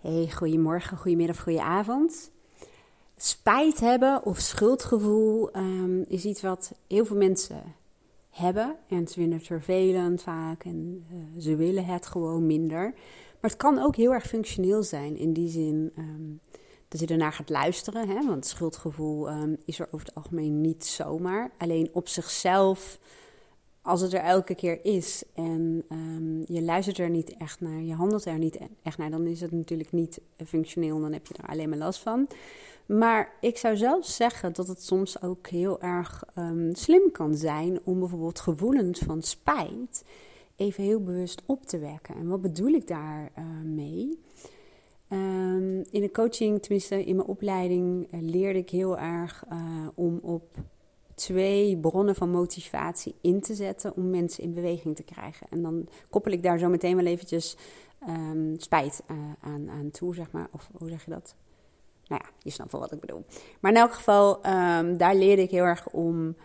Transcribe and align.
Hey, 0.00 0.30
goedemorgen, 0.30 0.96
goedemiddag, 0.96 1.42
goedenavond. 1.42 2.30
Spijt 3.16 3.80
hebben 3.80 4.24
of 4.24 4.38
schuldgevoel 4.38 5.56
um, 5.56 6.04
is 6.08 6.24
iets 6.24 6.42
wat 6.42 6.72
heel 6.88 7.04
veel 7.04 7.16
mensen 7.16 7.62
hebben. 8.30 8.76
En 8.88 9.08
ze 9.08 9.14
vinden 9.14 9.38
het 9.38 9.46
vervelend 9.46 10.22
vaak 10.22 10.64
en 10.64 11.06
uh, 11.12 11.42
ze 11.42 11.56
willen 11.56 11.84
het 11.84 12.06
gewoon 12.06 12.46
minder. 12.46 12.92
Maar 13.40 13.50
het 13.50 13.56
kan 13.56 13.78
ook 13.78 13.96
heel 13.96 14.12
erg 14.12 14.26
functioneel 14.26 14.82
zijn 14.82 15.16
in 15.16 15.32
die 15.32 15.48
zin 15.48 15.92
um, 15.98 16.40
dat 16.88 17.00
je 17.00 17.06
ernaar 17.06 17.32
gaat 17.32 17.50
luisteren. 17.50 18.08
Hè? 18.08 18.26
Want 18.26 18.46
schuldgevoel 18.46 19.30
um, 19.30 19.56
is 19.64 19.78
er 19.78 19.88
over 19.90 20.06
het 20.06 20.14
algemeen 20.14 20.60
niet 20.60 20.84
zomaar. 20.84 21.50
Alleen 21.58 21.90
op 21.92 22.08
zichzelf 22.08 22.98
als 23.86 24.00
het 24.00 24.12
er 24.12 24.20
elke 24.20 24.54
keer 24.54 24.84
is 24.84 25.22
en 25.34 25.84
um, 25.92 26.42
je 26.46 26.62
luistert 26.62 26.98
er 26.98 27.10
niet 27.10 27.36
echt 27.36 27.60
naar, 27.60 27.80
je 27.80 27.94
handelt 27.94 28.24
er 28.24 28.38
niet 28.38 28.58
echt 28.82 28.98
naar, 28.98 29.10
dan 29.10 29.26
is 29.26 29.40
het 29.40 29.52
natuurlijk 29.52 29.92
niet 29.92 30.20
functioneel, 30.46 31.00
dan 31.00 31.12
heb 31.12 31.26
je 31.26 31.34
er 31.34 31.48
alleen 31.48 31.68
maar 31.68 31.78
last 31.78 32.00
van. 32.00 32.28
Maar 32.86 33.32
ik 33.40 33.58
zou 33.58 33.76
zelf 33.76 34.06
zeggen 34.06 34.52
dat 34.52 34.68
het 34.68 34.82
soms 34.82 35.22
ook 35.22 35.46
heel 35.46 35.80
erg 35.80 36.24
um, 36.38 36.74
slim 36.74 37.10
kan 37.12 37.34
zijn 37.34 37.80
om 37.84 37.98
bijvoorbeeld 37.98 38.40
gevoelens 38.40 38.98
van 38.98 39.22
spijt 39.22 40.04
even 40.56 40.84
heel 40.84 41.02
bewust 41.02 41.42
op 41.46 41.66
te 41.66 41.78
wekken. 41.78 42.14
En 42.14 42.28
wat 42.28 42.40
bedoel 42.40 42.72
ik 42.72 42.86
daarmee? 42.86 43.30
Uh, 43.38 43.74
mee? 43.74 44.18
um, 45.08 45.84
in 45.90 46.00
de 46.00 46.10
coaching, 46.12 46.62
tenminste 46.62 47.04
in 47.04 47.16
mijn 47.16 47.28
opleiding, 47.28 48.12
uh, 48.12 48.20
leerde 48.22 48.58
ik 48.58 48.70
heel 48.70 48.98
erg 48.98 49.44
uh, 49.52 49.58
om 49.94 50.18
op 50.22 50.44
twee 51.16 51.78
bronnen 51.78 52.14
van 52.14 52.30
motivatie 52.30 53.14
in 53.20 53.40
te 53.40 53.54
zetten 53.54 53.96
om 53.96 54.10
mensen 54.10 54.42
in 54.42 54.54
beweging 54.54 54.96
te 54.96 55.02
krijgen. 55.02 55.46
En 55.50 55.62
dan 55.62 55.88
koppel 56.10 56.32
ik 56.32 56.42
daar 56.42 56.58
zo 56.58 56.68
meteen 56.68 56.96
wel 56.96 57.06
eventjes 57.06 57.56
um, 58.08 58.54
spijt 58.58 59.02
uh, 59.10 59.16
aan, 59.40 59.70
aan 59.70 59.90
toe, 59.90 60.14
zeg 60.14 60.30
maar. 60.30 60.48
Of 60.52 60.70
hoe 60.78 60.88
zeg 60.88 61.04
je 61.04 61.10
dat? 61.10 61.34
Nou 62.06 62.22
ja, 62.24 62.30
je 62.38 62.50
snapt 62.50 62.72
wel 62.72 62.80
wat 62.80 62.92
ik 62.92 63.00
bedoel. 63.00 63.24
Maar 63.60 63.70
in 63.70 63.76
elk 63.76 63.92
geval, 63.92 64.36
um, 64.36 64.96
daar 64.96 65.14
leerde 65.14 65.42
ik 65.42 65.50
heel 65.50 65.64
erg 65.64 65.88
om 65.88 66.36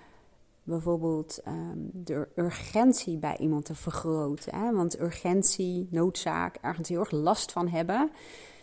bijvoorbeeld 0.64 1.40
um, 1.48 1.90
de 1.94 2.28
urgentie 2.36 3.18
bij 3.18 3.38
iemand 3.38 3.66
te 3.66 3.76
vergroten. 3.76 4.56
Hè? 4.56 4.72
Want 4.72 5.00
urgentie, 5.00 5.88
noodzaak, 5.90 6.58
ergens 6.62 6.90
heel 6.90 7.00
erg 7.00 7.12
last 7.12 7.52
van 7.52 7.68
hebben 7.68 8.12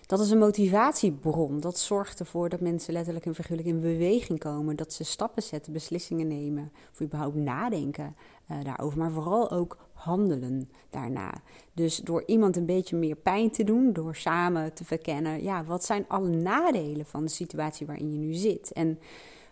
dat 0.08 0.20
is 0.20 0.30
een 0.30 0.38
motivatiebron. 0.38 1.60
Dat 1.60 1.78
zorgt 1.78 2.20
ervoor 2.20 2.48
dat 2.48 2.60
mensen 2.60 2.92
letterlijk 2.92 3.26
en 3.26 3.34
figuurlijk 3.34 3.68
in 3.68 3.80
beweging 3.80 4.38
komen. 4.38 4.76
Dat 4.76 4.92
ze 4.92 5.04
stappen 5.04 5.42
zetten, 5.42 5.72
beslissingen 5.72 6.26
nemen. 6.26 6.72
Of 6.92 7.00
überhaupt 7.00 7.36
nadenken 7.36 8.16
uh, 8.50 8.64
daarover. 8.64 8.98
Maar 8.98 9.10
vooral 9.10 9.50
ook 9.50 9.76
handelen 9.92 10.70
daarna. 10.90 11.32
Dus 11.72 11.96
door 11.96 12.22
iemand 12.26 12.56
een 12.56 12.66
beetje 12.66 12.96
meer 12.96 13.16
pijn 13.16 13.50
te 13.50 13.64
doen. 13.64 13.92
Door 13.92 14.14
samen 14.14 14.72
te 14.74 14.84
verkennen. 14.84 15.42
Ja, 15.42 15.64
wat 15.64 15.84
zijn 15.84 16.04
alle 16.08 16.28
nadelen 16.28 17.06
van 17.06 17.24
de 17.24 17.30
situatie 17.30 17.86
waarin 17.86 18.12
je 18.12 18.18
nu 18.18 18.34
zit? 18.34 18.72
En 18.72 18.98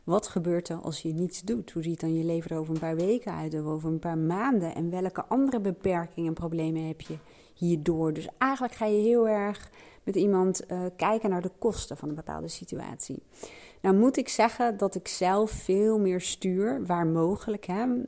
wat 0.04 0.26
gebeurt 0.26 0.68
er 0.68 0.76
als 0.76 1.02
je 1.02 1.12
niets 1.12 1.42
doet? 1.42 1.70
Hoe 1.70 1.82
ziet 1.82 2.00
dan 2.00 2.14
je 2.14 2.24
leven 2.24 2.50
er 2.50 2.58
over 2.58 2.74
een 2.74 2.80
paar 2.80 2.96
weken 2.96 3.32
uit? 3.32 3.54
Of 3.54 3.66
over 3.66 3.88
een 3.88 3.98
paar 3.98 4.18
maanden? 4.18 4.74
En 4.74 4.90
welke 4.90 5.24
andere 5.24 5.60
beperkingen 5.60 6.28
en 6.28 6.34
problemen 6.34 6.86
heb 6.86 7.00
je 7.00 7.18
hierdoor? 7.54 8.12
Dus 8.12 8.28
eigenlijk 8.38 8.74
ga 8.74 8.86
je 8.86 9.00
heel 9.00 9.28
erg 9.28 9.70
met 10.06 10.14
iemand 10.14 10.62
uh, 10.68 10.80
kijken 10.96 11.30
naar 11.30 11.42
de 11.42 11.50
kosten 11.58 11.96
van 11.96 12.08
een 12.08 12.14
bepaalde 12.14 12.48
situatie. 12.48 13.22
Nou 13.80 13.96
moet 13.96 14.16
ik 14.16 14.28
zeggen 14.28 14.76
dat 14.76 14.94
ik 14.94 15.08
zelf 15.08 15.50
veel 15.50 15.98
meer 15.98 16.20
stuur, 16.20 16.86
waar 16.86 17.06
mogelijk. 17.06 17.64
Hè? 17.64 17.82
Um, 17.82 18.06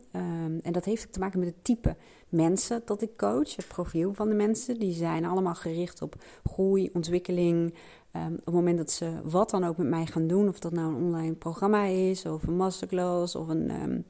en 0.63 0.73
dat 0.73 0.85
heeft 0.85 1.13
te 1.13 1.19
maken 1.19 1.39
met 1.39 1.49
het 1.49 1.65
type 1.65 1.97
mensen 2.29 2.83
dat 2.85 3.03
ik 3.03 3.17
coach. 3.17 3.57
Het 3.57 3.69
profiel 3.69 4.13
van 4.15 4.29
de 4.29 4.35
mensen. 4.35 4.79
Die 4.79 4.93
zijn 4.93 5.25
allemaal 5.25 5.55
gericht 5.55 6.03
op 6.03 6.15
groei, 6.45 6.91
ontwikkeling. 6.93 7.75
Um, 8.17 8.35
op 8.35 8.45
het 8.45 8.55
moment 8.55 8.79
dat 8.79 8.91
ze 8.91 9.21
wat 9.25 9.51
dan 9.51 9.65
ook 9.65 9.77
met 9.77 9.89
mij 9.89 10.07
gaan 10.07 10.27
doen. 10.27 10.49
Of 10.49 10.59
dat 10.59 10.73
nou 10.73 10.89
een 10.89 11.03
online 11.03 11.35
programma 11.35 11.85
is, 11.85 12.27
of 12.27 12.47
een 12.47 12.57
masterclass, 12.57 13.35
of 13.35 13.49
een... 13.49 13.71
Um, 13.83 14.05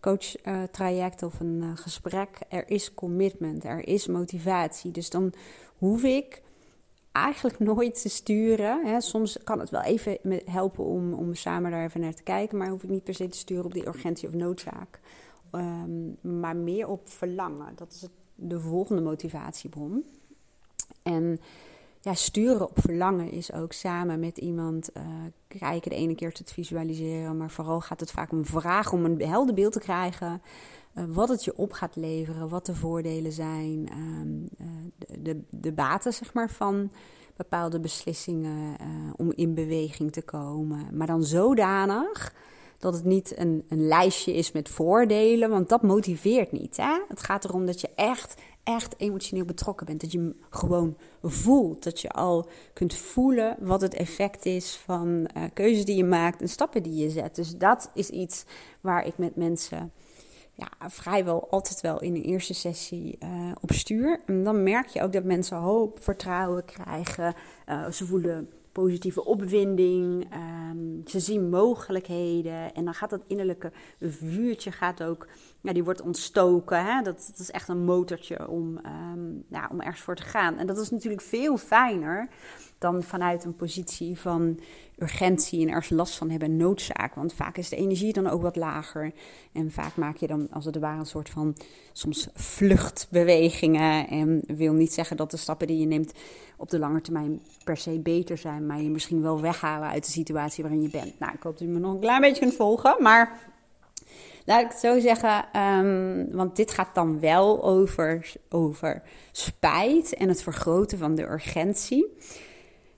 coach-traject 0.00 1.22
uh, 1.22 1.28
of 1.28 1.40
een 1.40 1.60
uh, 1.62 1.70
gesprek. 1.74 2.38
Er 2.48 2.70
is 2.70 2.94
commitment, 2.94 3.64
er 3.64 3.88
is 3.88 4.06
motivatie. 4.06 4.90
Dus 4.90 5.10
dan 5.10 5.32
hoef 5.78 6.02
ik 6.02 6.42
eigenlijk 7.12 7.58
nooit 7.58 8.02
te 8.02 8.08
sturen. 8.08 8.86
Hè. 8.86 9.00
Soms 9.00 9.38
kan 9.44 9.60
het 9.60 9.70
wel 9.70 9.82
even 9.82 10.18
helpen 10.44 10.84
om, 10.84 11.12
om 11.12 11.34
samen 11.34 11.70
daar 11.70 11.84
even 11.84 12.00
naar 12.00 12.14
te 12.14 12.22
kijken, 12.22 12.58
maar 12.58 12.68
hoef 12.68 12.82
ik 12.82 12.90
niet 12.90 13.04
per 13.04 13.14
se 13.14 13.28
te 13.28 13.38
sturen 13.38 13.64
op 13.64 13.72
die 13.72 13.86
urgentie 13.86 14.28
of 14.28 14.34
noodzaak. 14.34 15.00
Um, 15.52 16.16
maar 16.20 16.56
meer 16.56 16.88
op 16.88 17.08
verlangen. 17.08 17.72
Dat 17.76 17.92
is 17.92 18.08
de 18.34 18.60
volgende 18.60 19.02
motivatiebron. 19.02 20.04
En 21.02 21.40
ja, 22.02 22.14
sturen 22.14 22.68
op 22.68 22.80
verlangen 22.80 23.30
is 23.30 23.52
ook 23.52 23.72
samen 23.72 24.20
met 24.20 24.38
iemand 24.38 24.90
uh, 24.96 25.02
kijken. 25.48 25.90
De 25.90 25.96
ene 25.96 26.14
keer 26.14 26.32
te 26.32 26.44
visualiseren, 26.44 27.36
maar 27.36 27.50
vooral 27.50 27.80
gaat 27.80 28.00
het 28.00 28.10
vaak 28.10 28.32
om 28.32 28.44
vraag 28.44 28.92
om 28.92 29.04
een 29.04 29.22
helder 29.22 29.54
beeld 29.54 29.72
te 29.72 29.78
krijgen. 29.78 30.42
Uh, 30.94 31.04
wat 31.08 31.28
het 31.28 31.44
je 31.44 31.56
op 31.56 31.72
gaat 31.72 31.96
leveren, 31.96 32.48
wat 32.48 32.66
de 32.66 32.74
voordelen 32.74 33.32
zijn, 33.32 33.88
um, 33.92 34.48
uh, 34.60 34.66
de, 35.18 35.40
de, 35.50 35.72
baten 35.72 36.12
zeg 36.12 36.34
maar, 36.34 36.50
van 36.50 36.90
bepaalde 37.36 37.80
beslissingen 37.80 38.76
om 39.16 39.32
in 39.34 39.54
beweging 39.54 40.12
te 40.12 40.22
komen. 40.22 40.96
Maar 40.96 41.06
dan 41.06 41.24
zodanig 41.24 42.32
dat 42.82 42.94
het 42.94 43.04
niet 43.04 43.38
een, 43.38 43.64
een 43.68 43.86
lijstje 43.86 44.34
is 44.34 44.52
met 44.52 44.68
voordelen, 44.68 45.50
want 45.50 45.68
dat 45.68 45.82
motiveert 45.82 46.52
niet. 46.52 46.76
Hè? 46.76 46.98
Het 47.08 47.22
gaat 47.22 47.44
erom 47.44 47.66
dat 47.66 47.80
je 47.80 47.90
echt, 47.94 48.40
echt 48.64 48.94
emotioneel 48.98 49.44
betrokken 49.44 49.86
bent. 49.86 50.00
Dat 50.00 50.12
je 50.12 50.34
gewoon 50.50 50.96
voelt. 51.22 51.82
Dat 51.82 52.00
je 52.00 52.10
al 52.10 52.48
kunt 52.72 52.94
voelen 52.94 53.56
wat 53.60 53.80
het 53.80 53.94
effect 53.94 54.46
is 54.46 54.76
van 54.76 55.08
uh, 55.08 55.42
keuzes 55.54 55.84
die 55.84 55.96
je 55.96 56.04
maakt 56.04 56.40
en 56.40 56.48
stappen 56.48 56.82
die 56.82 56.96
je 56.96 57.10
zet. 57.10 57.34
Dus 57.34 57.56
dat 57.56 57.90
is 57.94 58.10
iets 58.10 58.44
waar 58.80 59.06
ik 59.06 59.18
met 59.18 59.36
mensen 59.36 59.92
ja, 60.54 60.88
vrijwel 60.88 61.50
altijd 61.50 61.80
wel 61.80 62.00
in 62.00 62.14
de 62.14 62.22
eerste 62.22 62.54
sessie 62.54 63.18
uh, 63.22 63.52
op 63.60 63.72
stuur. 63.72 64.20
En 64.26 64.44
dan 64.44 64.62
merk 64.62 64.86
je 64.86 65.02
ook 65.02 65.12
dat 65.12 65.24
mensen 65.24 65.56
hoop, 65.56 66.02
vertrouwen 66.02 66.64
krijgen. 66.64 67.34
Uh, 67.68 67.90
ze 67.90 68.06
voelen 68.06 68.48
positieve 68.72 69.24
opwinding. 69.24 70.26
Um, 70.70 71.02
ze 71.06 71.20
zien 71.20 71.50
mogelijkheden. 71.50 72.74
En 72.74 72.84
dan 72.84 72.94
gaat 72.94 73.10
dat 73.10 73.22
innerlijke 73.26 73.72
vuurtje 74.00 74.72
gaat 74.72 75.02
ook, 75.02 75.26
ja, 75.62 75.72
die 75.72 75.84
wordt 75.84 76.02
ontstoken. 76.02 76.84
Hè? 76.84 77.02
Dat, 77.02 77.32
is 77.38 77.50
echt 77.50 77.68
een 77.68 77.84
motortje 77.84 78.48
om, 78.48 78.80
um, 79.14 79.44
ja, 79.48 79.68
om 79.70 79.80
ergens 79.80 80.02
voor 80.02 80.16
te 80.16 80.22
gaan. 80.22 80.58
En 80.58 80.66
dat 80.66 80.78
is 80.78 80.90
natuurlijk 80.90 81.22
veel 81.22 81.56
fijner 81.56 82.28
dan 82.78 83.02
vanuit 83.02 83.44
een 83.44 83.56
positie 83.56 84.18
van 84.18 84.58
urgentie 84.98 85.62
en 85.62 85.68
ergens 85.68 85.90
last 85.90 86.16
van 86.16 86.30
hebben, 86.30 86.56
noodzaak. 86.56 87.14
Want 87.14 87.32
vaak 87.32 87.56
is 87.56 87.68
de 87.68 87.76
energie 87.76 88.12
dan 88.12 88.26
ook 88.26 88.42
wat 88.42 88.56
lager. 88.56 89.12
En 89.52 89.70
vaak 89.70 89.96
maak 89.96 90.16
je 90.16 90.26
dan 90.26 90.48
als 90.50 90.64
het 90.64 90.78
ware 90.78 90.98
een 90.98 91.06
soort 91.06 91.30
van 91.30 91.56
soms 91.92 92.28
vluchtbewegingen. 92.34 94.08
En 94.08 94.42
wil 94.46 94.72
niet 94.72 94.92
zeggen 94.92 95.16
dat 95.16 95.30
de 95.30 95.36
stappen 95.36 95.66
die 95.66 95.78
je 95.78 95.86
neemt 95.86 96.12
op 96.56 96.70
de 96.70 96.78
lange 96.78 97.00
termijn 97.00 97.42
per 97.64 97.76
se 97.76 98.00
beter 98.00 98.38
zijn, 98.38 98.66
maar 98.66 98.80
je 98.80 98.90
misschien 98.90 99.22
wel 99.22 99.40
weghalen 99.40 99.88
uit 99.88 100.04
de 100.04 100.10
situatie 100.10 100.62
waarin 100.62 100.82
je 100.82 100.90
bent. 100.90 101.18
Nou, 101.18 101.32
ik 101.32 101.42
hoop 101.42 101.58
dat 101.58 101.68
u 101.68 101.70
me 101.70 101.78
nog 101.78 101.92
een 101.92 102.00
klein 102.00 102.20
beetje 102.20 102.40
kunt 102.40 102.54
volgen, 102.54 102.96
maar 103.00 103.51
laat 104.44 104.62
ik 104.62 104.68
het 104.68 104.78
zo 104.78 105.00
zeggen, 105.00 105.60
um, 105.60 106.26
want 106.32 106.56
dit 106.56 106.70
gaat 106.70 106.94
dan 106.94 107.20
wel 107.20 107.64
over, 107.64 108.32
over 108.48 109.02
spijt 109.32 110.14
en 110.14 110.28
het 110.28 110.42
vergroten 110.42 110.98
van 110.98 111.14
de 111.14 111.22
urgentie. 111.22 112.16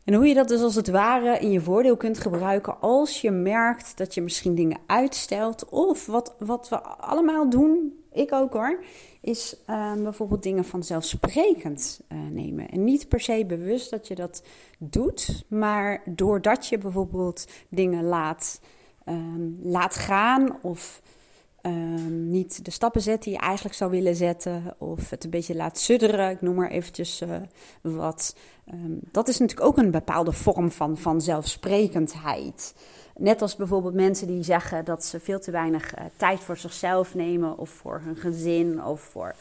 En 0.04 0.14
hoe 0.14 0.26
je 0.26 0.34
dat 0.34 0.48
dus 0.48 0.60
als 0.60 0.74
het 0.74 0.90
ware 0.90 1.38
in 1.38 1.50
je 1.50 1.60
voordeel 1.60 1.96
kunt 1.96 2.18
gebruiken 2.18 2.80
als 2.80 3.20
je 3.20 3.30
merkt 3.30 3.96
dat 3.96 4.14
je 4.14 4.22
misschien 4.22 4.54
dingen 4.54 4.78
uitstelt. 4.86 5.68
Of 5.68 6.06
wat, 6.06 6.34
wat 6.38 6.68
we 6.68 6.80
allemaal 6.82 7.50
doen, 7.50 7.92
ik 8.12 8.32
ook 8.32 8.52
hoor, 8.52 8.84
is 9.20 9.56
um, 9.70 10.02
bijvoorbeeld 10.02 10.42
dingen 10.42 10.64
vanzelfsprekend 10.64 12.00
uh, 12.08 12.18
nemen. 12.30 12.68
En 12.68 12.84
niet 12.84 13.08
per 13.08 13.20
se 13.20 13.44
bewust 13.46 13.90
dat 13.90 14.08
je 14.08 14.14
dat 14.14 14.42
doet, 14.78 15.44
maar 15.48 16.02
doordat 16.04 16.66
je 16.66 16.78
bijvoorbeeld 16.78 17.46
dingen 17.68 18.04
laat, 18.04 18.60
um, 19.08 19.58
laat 19.62 19.94
gaan 19.94 20.58
of 20.62 21.02
um, 21.66 22.28
niet 22.28 22.64
de 22.64 22.70
stappen 22.70 23.00
zet 23.00 23.22
die 23.22 23.32
je 23.32 23.38
eigenlijk 23.38 23.74
zou 23.74 23.90
willen 23.90 24.16
zetten. 24.16 24.74
Of 24.78 25.10
het 25.10 25.24
een 25.24 25.30
beetje 25.30 25.54
laat 25.54 25.78
sudderen. 25.78 26.30
Ik 26.30 26.40
noem 26.40 26.54
maar 26.54 26.70
eventjes 26.70 27.22
uh, 27.22 27.36
wat. 27.80 28.36
Um, 28.72 28.98
dat 29.10 29.28
is 29.28 29.38
natuurlijk 29.38 29.68
ook 29.68 29.78
een 29.78 29.90
bepaalde 29.90 30.32
vorm 30.32 30.70
van, 30.70 30.96
van 30.96 31.20
zelfsprekendheid. 31.20 32.74
Net 33.16 33.42
als 33.42 33.56
bijvoorbeeld 33.56 33.94
mensen 33.94 34.26
die 34.26 34.42
zeggen 34.42 34.84
dat 34.84 35.04
ze 35.04 35.20
veel 35.20 35.40
te 35.40 35.50
weinig 35.50 35.98
uh, 35.98 36.04
tijd 36.16 36.40
voor 36.40 36.56
zichzelf 36.56 37.14
nemen. 37.14 37.58
Of 37.58 37.70
voor 37.70 38.00
hun 38.04 38.16
gezin. 38.16 38.84
Of 38.84 39.00
voor 39.00 39.34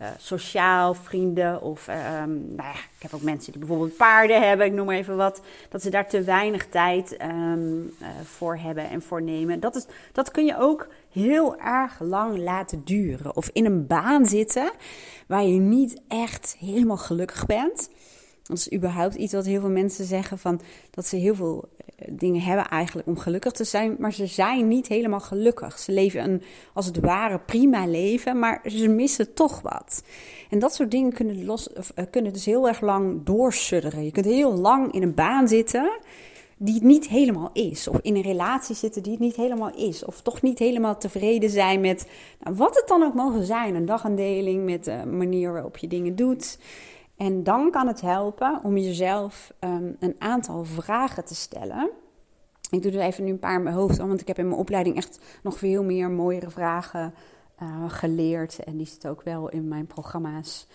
uh, 0.00 0.06
sociaal, 0.18 0.94
vrienden. 0.94 1.62
Of 1.62 1.88
um, 1.88 1.94
nou 2.54 2.68
ja, 2.68 2.72
ik 2.72 3.02
heb 3.02 3.14
ook 3.14 3.22
mensen 3.22 3.52
die 3.52 3.60
bijvoorbeeld 3.60 3.96
paarden 3.96 4.48
hebben, 4.48 4.66
ik 4.66 4.72
noem 4.72 4.86
maar 4.86 4.96
even 4.96 5.16
wat. 5.16 5.40
Dat 5.68 5.82
ze 5.82 5.90
daar 5.90 6.08
te 6.08 6.22
weinig 6.22 6.66
tijd 6.66 7.22
um, 7.22 7.82
uh, 7.82 8.08
voor 8.24 8.56
hebben 8.56 8.88
en 8.88 9.02
voor 9.02 9.22
nemen. 9.22 9.60
Dat, 9.60 9.76
is, 9.76 9.86
dat 10.12 10.30
kun 10.30 10.44
je 10.44 10.58
ook 10.58 10.88
heel 11.10 11.58
erg 11.58 12.00
lang 12.00 12.38
laten 12.38 12.84
duren. 12.84 13.36
Of 13.36 13.50
in 13.52 13.64
een 13.64 13.86
baan 13.86 14.26
zitten 14.26 14.72
waar 15.26 15.44
je 15.44 15.58
niet 15.58 16.00
echt 16.08 16.56
helemaal 16.58 16.96
gelukkig 16.96 17.46
bent. 17.46 17.90
Dat 18.42 18.56
is 18.56 18.72
überhaupt 18.72 19.14
iets 19.14 19.32
wat 19.32 19.44
heel 19.44 19.60
veel 19.60 19.70
mensen 19.70 20.04
zeggen 20.04 20.38
van 20.38 20.60
dat 20.90 21.06
ze 21.06 21.16
heel 21.16 21.34
veel 21.34 21.68
eh, 21.76 21.93
dingen 22.10 22.40
hebben 22.40 22.68
eigenlijk 22.68 23.08
om 23.08 23.18
gelukkig 23.18 23.52
te 23.52 23.64
zijn, 23.64 23.96
maar 23.98 24.12
ze 24.12 24.26
zijn 24.26 24.68
niet 24.68 24.86
helemaal 24.86 25.20
gelukkig. 25.20 25.78
Ze 25.78 25.92
leven 25.92 26.24
een 26.24 26.42
als 26.72 26.86
het 26.86 27.00
ware 27.00 27.38
prima 27.38 27.86
leven, 27.86 28.38
maar 28.38 28.60
ze 28.66 28.88
missen 28.88 29.34
toch 29.34 29.60
wat. 29.60 30.04
En 30.50 30.58
dat 30.58 30.74
soort 30.74 30.90
dingen 30.90 31.12
kunnen, 31.12 31.44
los, 31.44 31.72
of, 31.72 31.92
uh, 31.96 32.04
kunnen 32.10 32.32
dus 32.32 32.44
heel 32.44 32.68
erg 32.68 32.80
lang 32.80 33.24
doorsudderen. 33.24 34.04
Je 34.04 34.12
kunt 34.12 34.26
heel 34.26 34.54
lang 34.54 34.92
in 34.92 35.02
een 35.02 35.14
baan 35.14 35.48
zitten 35.48 35.98
die 36.56 36.74
het 36.74 36.82
niet 36.82 37.08
helemaal 37.08 37.50
is. 37.52 37.88
Of 37.88 37.98
in 38.02 38.16
een 38.16 38.22
relatie 38.22 38.74
zitten 38.74 39.02
die 39.02 39.12
het 39.12 39.20
niet 39.20 39.36
helemaal 39.36 39.74
is. 39.74 40.04
Of 40.04 40.20
toch 40.20 40.42
niet 40.42 40.58
helemaal 40.58 40.98
tevreden 40.98 41.50
zijn 41.50 41.80
met 41.80 42.06
nou, 42.40 42.56
wat 42.56 42.74
het 42.74 42.88
dan 42.88 43.02
ook 43.02 43.14
mogen 43.14 43.44
zijn. 43.44 43.74
Een 43.74 43.86
dagaandeling 43.86 44.64
met 44.64 44.84
de 44.84 45.02
manier 45.06 45.52
waarop 45.52 45.76
je 45.76 45.86
dingen 45.86 46.16
doet. 46.16 46.58
En 47.16 47.42
dan 47.42 47.70
kan 47.70 47.86
het 47.86 48.00
helpen 48.00 48.60
om 48.62 48.76
jezelf 48.76 49.52
um, 49.60 49.96
een 49.98 50.14
aantal 50.18 50.64
vragen 50.64 51.24
te 51.24 51.34
stellen. 51.34 51.90
Ik 52.70 52.82
doe 52.82 52.92
er 52.92 53.00
even 53.00 53.24
nu 53.24 53.30
een 53.30 53.38
paar 53.38 53.56
in 53.56 53.62
mijn 53.62 53.74
hoofd, 53.74 53.96
want 53.96 54.20
ik 54.20 54.26
heb 54.26 54.38
in 54.38 54.48
mijn 54.48 54.60
opleiding 54.60 54.96
echt 54.96 55.20
nog 55.42 55.58
veel 55.58 55.84
meer 55.84 56.10
mooiere 56.10 56.50
vragen 56.50 57.14
uh, 57.62 57.90
geleerd. 57.90 58.64
En 58.64 58.76
die 58.76 58.86
zitten 58.86 59.10
ook 59.10 59.22
wel 59.22 59.48
in 59.48 59.68
mijn 59.68 59.86
programma's. 59.86 60.66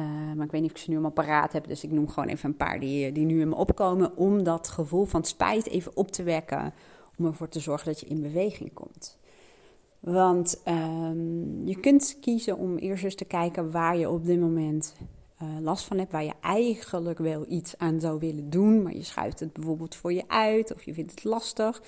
Uh, 0.00 0.06
maar 0.36 0.44
ik 0.44 0.50
weet 0.50 0.60
niet 0.60 0.70
of 0.70 0.76
ik 0.76 0.82
ze 0.82 0.88
nu 0.88 0.94
allemaal 0.94 1.12
paraat 1.12 1.52
heb. 1.52 1.68
Dus 1.68 1.84
ik 1.84 1.90
noem 1.90 2.08
gewoon 2.08 2.28
even 2.28 2.48
een 2.48 2.56
paar 2.56 2.80
die, 2.80 3.12
die 3.12 3.24
nu 3.24 3.40
in 3.40 3.48
me 3.48 3.54
opkomen. 3.54 4.16
Om 4.16 4.42
dat 4.42 4.68
gevoel 4.68 5.04
van 5.04 5.24
spijt 5.24 5.68
even 5.68 5.96
op 5.96 6.10
te 6.10 6.22
wekken. 6.22 6.72
Om 7.18 7.26
ervoor 7.26 7.48
te 7.48 7.60
zorgen 7.60 7.86
dat 7.86 8.00
je 8.00 8.06
in 8.06 8.22
beweging 8.22 8.72
komt. 8.72 9.18
Want 10.00 10.62
um, 10.68 11.66
je 11.66 11.80
kunt 11.80 12.16
kiezen 12.20 12.56
om 12.56 12.76
eerst 12.76 13.04
eens 13.04 13.14
te 13.14 13.24
kijken 13.24 13.70
waar 13.70 13.96
je 13.96 14.10
op 14.10 14.24
dit 14.24 14.40
moment 14.40 14.94
uh, 15.42 15.48
last 15.60 15.84
van 15.84 15.98
hebt. 15.98 16.12
Waar 16.12 16.24
je 16.24 16.34
eigenlijk 16.40 17.18
wel 17.18 17.44
iets 17.48 17.78
aan 17.78 18.00
zou 18.00 18.18
willen 18.18 18.50
doen. 18.50 18.82
Maar 18.82 18.94
je 18.94 19.02
schuift 19.02 19.40
het 19.40 19.52
bijvoorbeeld 19.52 19.94
voor 19.94 20.12
je 20.12 20.24
uit. 20.28 20.74
Of 20.74 20.82
je 20.82 20.94
vindt 20.94 21.10
het 21.10 21.24
lastig. 21.24 21.82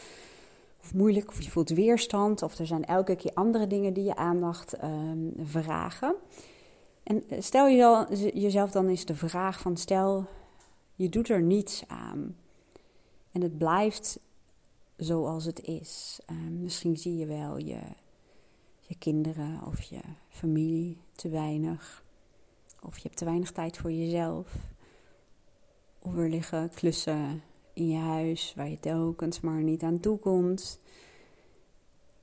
Of 0.80 0.94
moeilijk. 0.94 1.28
Of 1.28 1.42
je 1.42 1.50
voelt 1.50 1.68
weerstand. 1.68 2.42
Of 2.42 2.58
er 2.58 2.66
zijn 2.66 2.84
elke 2.84 3.16
keer 3.16 3.34
andere 3.34 3.66
dingen 3.66 3.92
die 3.92 4.04
je 4.04 4.16
aandacht 4.16 4.82
um, 4.82 5.32
vragen. 5.42 6.14
En 7.02 7.28
eh, 7.28 7.40
stel 7.40 7.70
jezelf 8.34 8.70
dan 8.70 8.88
eens 8.88 9.04
de 9.04 9.14
vraag 9.14 9.60
van 9.60 9.76
stel 9.76 10.26
je 10.94 11.08
doet 11.08 11.28
er 11.28 11.42
niets 11.42 11.84
aan 11.86 12.36
en 13.32 13.42
het 13.42 13.58
blijft 13.58 14.18
zoals 14.96 15.44
het 15.44 15.60
is. 15.60 16.20
Uh, 16.30 16.36
misschien 16.50 16.96
zie 16.96 17.16
je 17.16 17.26
wel 17.26 17.58
je, 17.58 17.80
je 18.80 18.94
kinderen 18.98 19.62
of 19.66 19.82
je 19.82 20.00
familie 20.28 20.98
te 21.12 21.28
weinig. 21.28 22.03
Of 22.86 22.96
je 22.96 23.02
hebt 23.02 23.16
te 23.16 23.24
weinig 23.24 23.52
tijd 23.52 23.76
voor 23.76 23.92
jezelf. 23.92 24.54
Of 25.98 26.16
er 26.16 26.28
liggen 26.28 26.70
klussen 26.74 27.42
in 27.72 27.88
je 27.88 27.98
huis 27.98 28.52
waar 28.56 28.68
je 28.68 28.80
telkens 28.80 29.40
maar 29.40 29.62
niet 29.62 29.82
aan 29.82 30.00
toe 30.00 30.18
komt. 30.18 30.80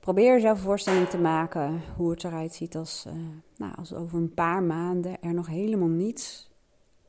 Probeer 0.00 0.32
jezelf 0.32 0.58
een 0.58 0.64
voorstelling 0.64 1.08
te 1.08 1.18
maken 1.18 1.82
hoe 1.96 2.10
het 2.10 2.24
eruit 2.24 2.54
ziet 2.54 2.76
als, 2.76 3.04
uh, 3.06 3.12
nou, 3.56 3.74
als 3.76 3.94
over 3.94 4.18
een 4.18 4.34
paar 4.34 4.62
maanden 4.62 5.22
er 5.22 5.34
nog 5.34 5.46
helemaal 5.46 5.88
niets 5.88 6.50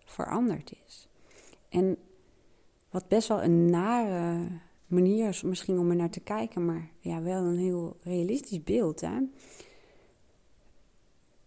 veranderd 0.05 0.73
is. 0.85 1.07
En 1.69 1.97
wat 2.89 3.07
best 3.07 3.27
wel 3.27 3.43
een 3.43 3.69
nare 3.69 4.47
manier 4.87 5.27
is 5.27 5.41
misschien 5.41 5.79
om 5.79 5.89
er 5.89 5.95
naar 5.95 6.09
te 6.09 6.19
kijken, 6.19 6.65
maar 6.65 6.89
ja, 6.99 7.21
wel 7.21 7.43
een 7.43 7.57
heel 7.57 7.97
realistisch 8.01 8.63
beeld. 8.63 9.01
Hè? 9.01 9.19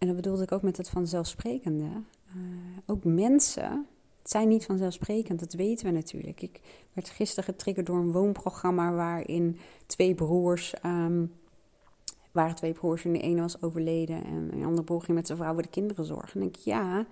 En 0.06 0.14
dat 0.14 0.23
bedoelde 0.23 0.43
ik 0.43 0.53
ook 0.53 0.62
met 0.62 0.76
het 0.76 0.88
vanzelfsprekende. 0.88 1.85
Uh, 1.85 2.43
ook 2.87 3.05
mensen 3.05 3.87
zijn 4.23 4.49
niet 4.49 4.64
vanzelfsprekend, 4.64 5.41
dat 5.41 5.53
weten 5.53 5.87
we 5.87 5.93
natuurlijk. 5.93 6.43
Ik 6.43 6.61
werd 6.93 7.08
gisteren 7.08 7.44
getriggerd 7.44 7.87
door 7.87 7.97
een 7.97 8.12
woonprogramma 8.12 8.93
waarin 8.93 9.58
twee 9.87 10.14
broers. 10.14 10.75
Um, 10.85 11.32
waren 12.32 12.55
twee 12.55 12.73
broers 12.73 13.05
en 13.05 13.12
de 13.12 13.20
ene 13.20 13.41
was 13.41 13.62
overleden 13.62 14.25
en 14.25 14.50
een 14.53 14.64
andere 14.64 14.85
broer 14.85 15.03
ging 15.03 15.17
met 15.17 15.26
zijn 15.26 15.38
vrouw 15.38 15.53
voor 15.53 15.62
de 15.62 15.69
kinderen 15.69 16.05
zorgen. 16.05 16.35
En 16.35 16.41
denk 16.41 16.56
ik, 16.56 16.62
ja, 16.62 17.06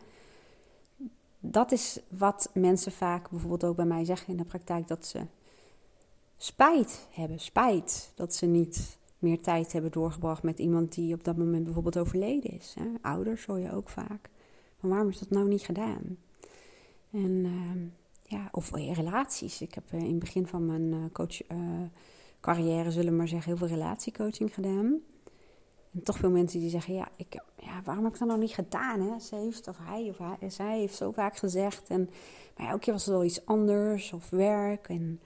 dat 1.41 1.73
is 1.73 2.01
wat 2.09 2.51
mensen 2.55 2.93
vaak 2.93 3.31
bijvoorbeeld 3.31 3.65
ook 3.65 3.77
bij 3.77 3.85
mij 3.85 4.05
zeggen 4.05 4.29
in 4.29 4.37
de 4.37 4.45
praktijk, 4.45 4.89
dat 4.89 5.07
ze 5.07 5.21
spijt 6.37 7.07
hebben, 7.11 7.41
spijt 7.41 8.13
dat 8.15 8.35
ze 8.35 8.47
niet 8.47 8.99
meer 9.25 9.41
tijd 9.41 9.73
hebben 9.73 9.91
doorgebracht 9.91 10.43
met 10.43 10.59
iemand 10.59 10.95
die 10.95 11.15
op 11.15 11.25
dat 11.25 11.37
moment 11.37 11.65
bijvoorbeeld 11.65 11.99
overleden 11.99 12.51
is. 12.51 12.75
Hè? 12.79 12.85
Ouders 13.03 13.47
hoor 13.47 13.59
je 13.59 13.73
ook 13.73 13.89
vaak. 13.89 14.31
Van 14.81 14.89
waarom 14.89 15.09
is 15.09 15.19
dat 15.19 15.31
nou 15.31 15.49
niet 15.49 15.63
gedaan? 15.63 16.17
En 17.11 17.45
uh, 17.45 17.83
ja, 18.23 18.49
of 18.53 18.71
relaties. 18.75 19.61
Ik 19.61 19.75
heb 19.75 19.85
uh, 19.93 20.01
in 20.01 20.11
het 20.11 20.19
begin 20.19 20.47
van 20.47 20.67
mijn 20.67 20.93
uh, 20.93 21.05
coach 21.13 21.41
carrière, 22.41 22.91
zullen 22.91 23.17
maar 23.17 23.29
zeggen, 23.29 23.49
heel 23.49 23.67
veel 23.67 23.77
relatiecoaching 23.77 24.55
gedaan. 24.55 25.01
En 25.93 26.03
toch 26.03 26.17
veel 26.17 26.31
mensen 26.31 26.61
die 26.61 26.71
zeggen, 26.71 26.95
ja, 26.95 27.09
ik, 27.17 27.41
ja 27.57 27.83
waarom 27.85 28.05
heb 28.05 28.13
ik 28.13 28.19
dat 28.19 28.29
nou 28.29 28.41
niet 28.41 28.55
gedaan? 28.55 29.01
Hè? 29.01 29.19
Ze 29.19 29.37
heeft, 29.37 29.69
of 29.69 29.77
hij 29.81 30.15
of 30.19 30.53
zij 30.53 30.79
heeft 30.79 30.97
zo 30.97 31.13
vaak 31.13 31.37
gezegd. 31.37 31.89
En, 31.89 32.11
maar 32.57 32.69
elke 32.69 32.81
keer 32.81 32.93
was 32.93 33.05
het 33.05 33.15
wel 33.15 33.25
iets 33.25 33.47
anders, 33.47 34.13
of 34.13 34.31
werk. 34.31 34.89
En 34.89 35.21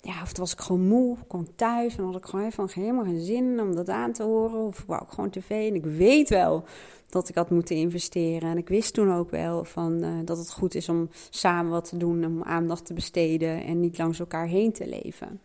ja, 0.00 0.22
of 0.22 0.36
was 0.38 0.52
ik 0.52 0.60
gewoon 0.60 0.86
moe, 0.86 1.16
kwam 1.28 1.46
thuis 1.54 1.96
en 1.96 2.04
had 2.04 2.16
ik 2.16 2.24
gewoon 2.24 2.46
even 2.46 2.68
helemaal 2.72 3.04
geen 3.04 3.24
zin 3.24 3.60
om 3.60 3.74
dat 3.74 3.88
aan 3.88 4.12
te 4.12 4.22
horen. 4.22 4.66
Of 4.66 4.84
wou 4.86 5.02
ik 5.02 5.10
gewoon 5.10 5.30
tv. 5.30 5.50
En 5.50 5.74
ik 5.74 5.84
weet 5.84 6.28
wel 6.28 6.64
dat 7.08 7.28
ik 7.28 7.34
had 7.34 7.50
moeten 7.50 7.76
investeren. 7.76 8.50
En 8.50 8.56
ik 8.56 8.68
wist 8.68 8.94
toen 8.94 9.12
ook 9.12 9.30
wel 9.30 9.64
van, 9.64 10.04
uh, 10.04 10.10
dat 10.24 10.38
het 10.38 10.52
goed 10.52 10.74
is 10.74 10.88
om 10.88 11.08
samen 11.30 11.70
wat 11.70 11.88
te 11.88 11.96
doen, 11.96 12.24
om 12.24 12.42
aandacht 12.42 12.86
te 12.86 12.94
besteden 12.94 13.64
en 13.64 13.80
niet 13.80 13.98
langs 13.98 14.18
elkaar 14.18 14.46
heen 14.46 14.72
te 14.72 14.88
leven. 14.88 15.40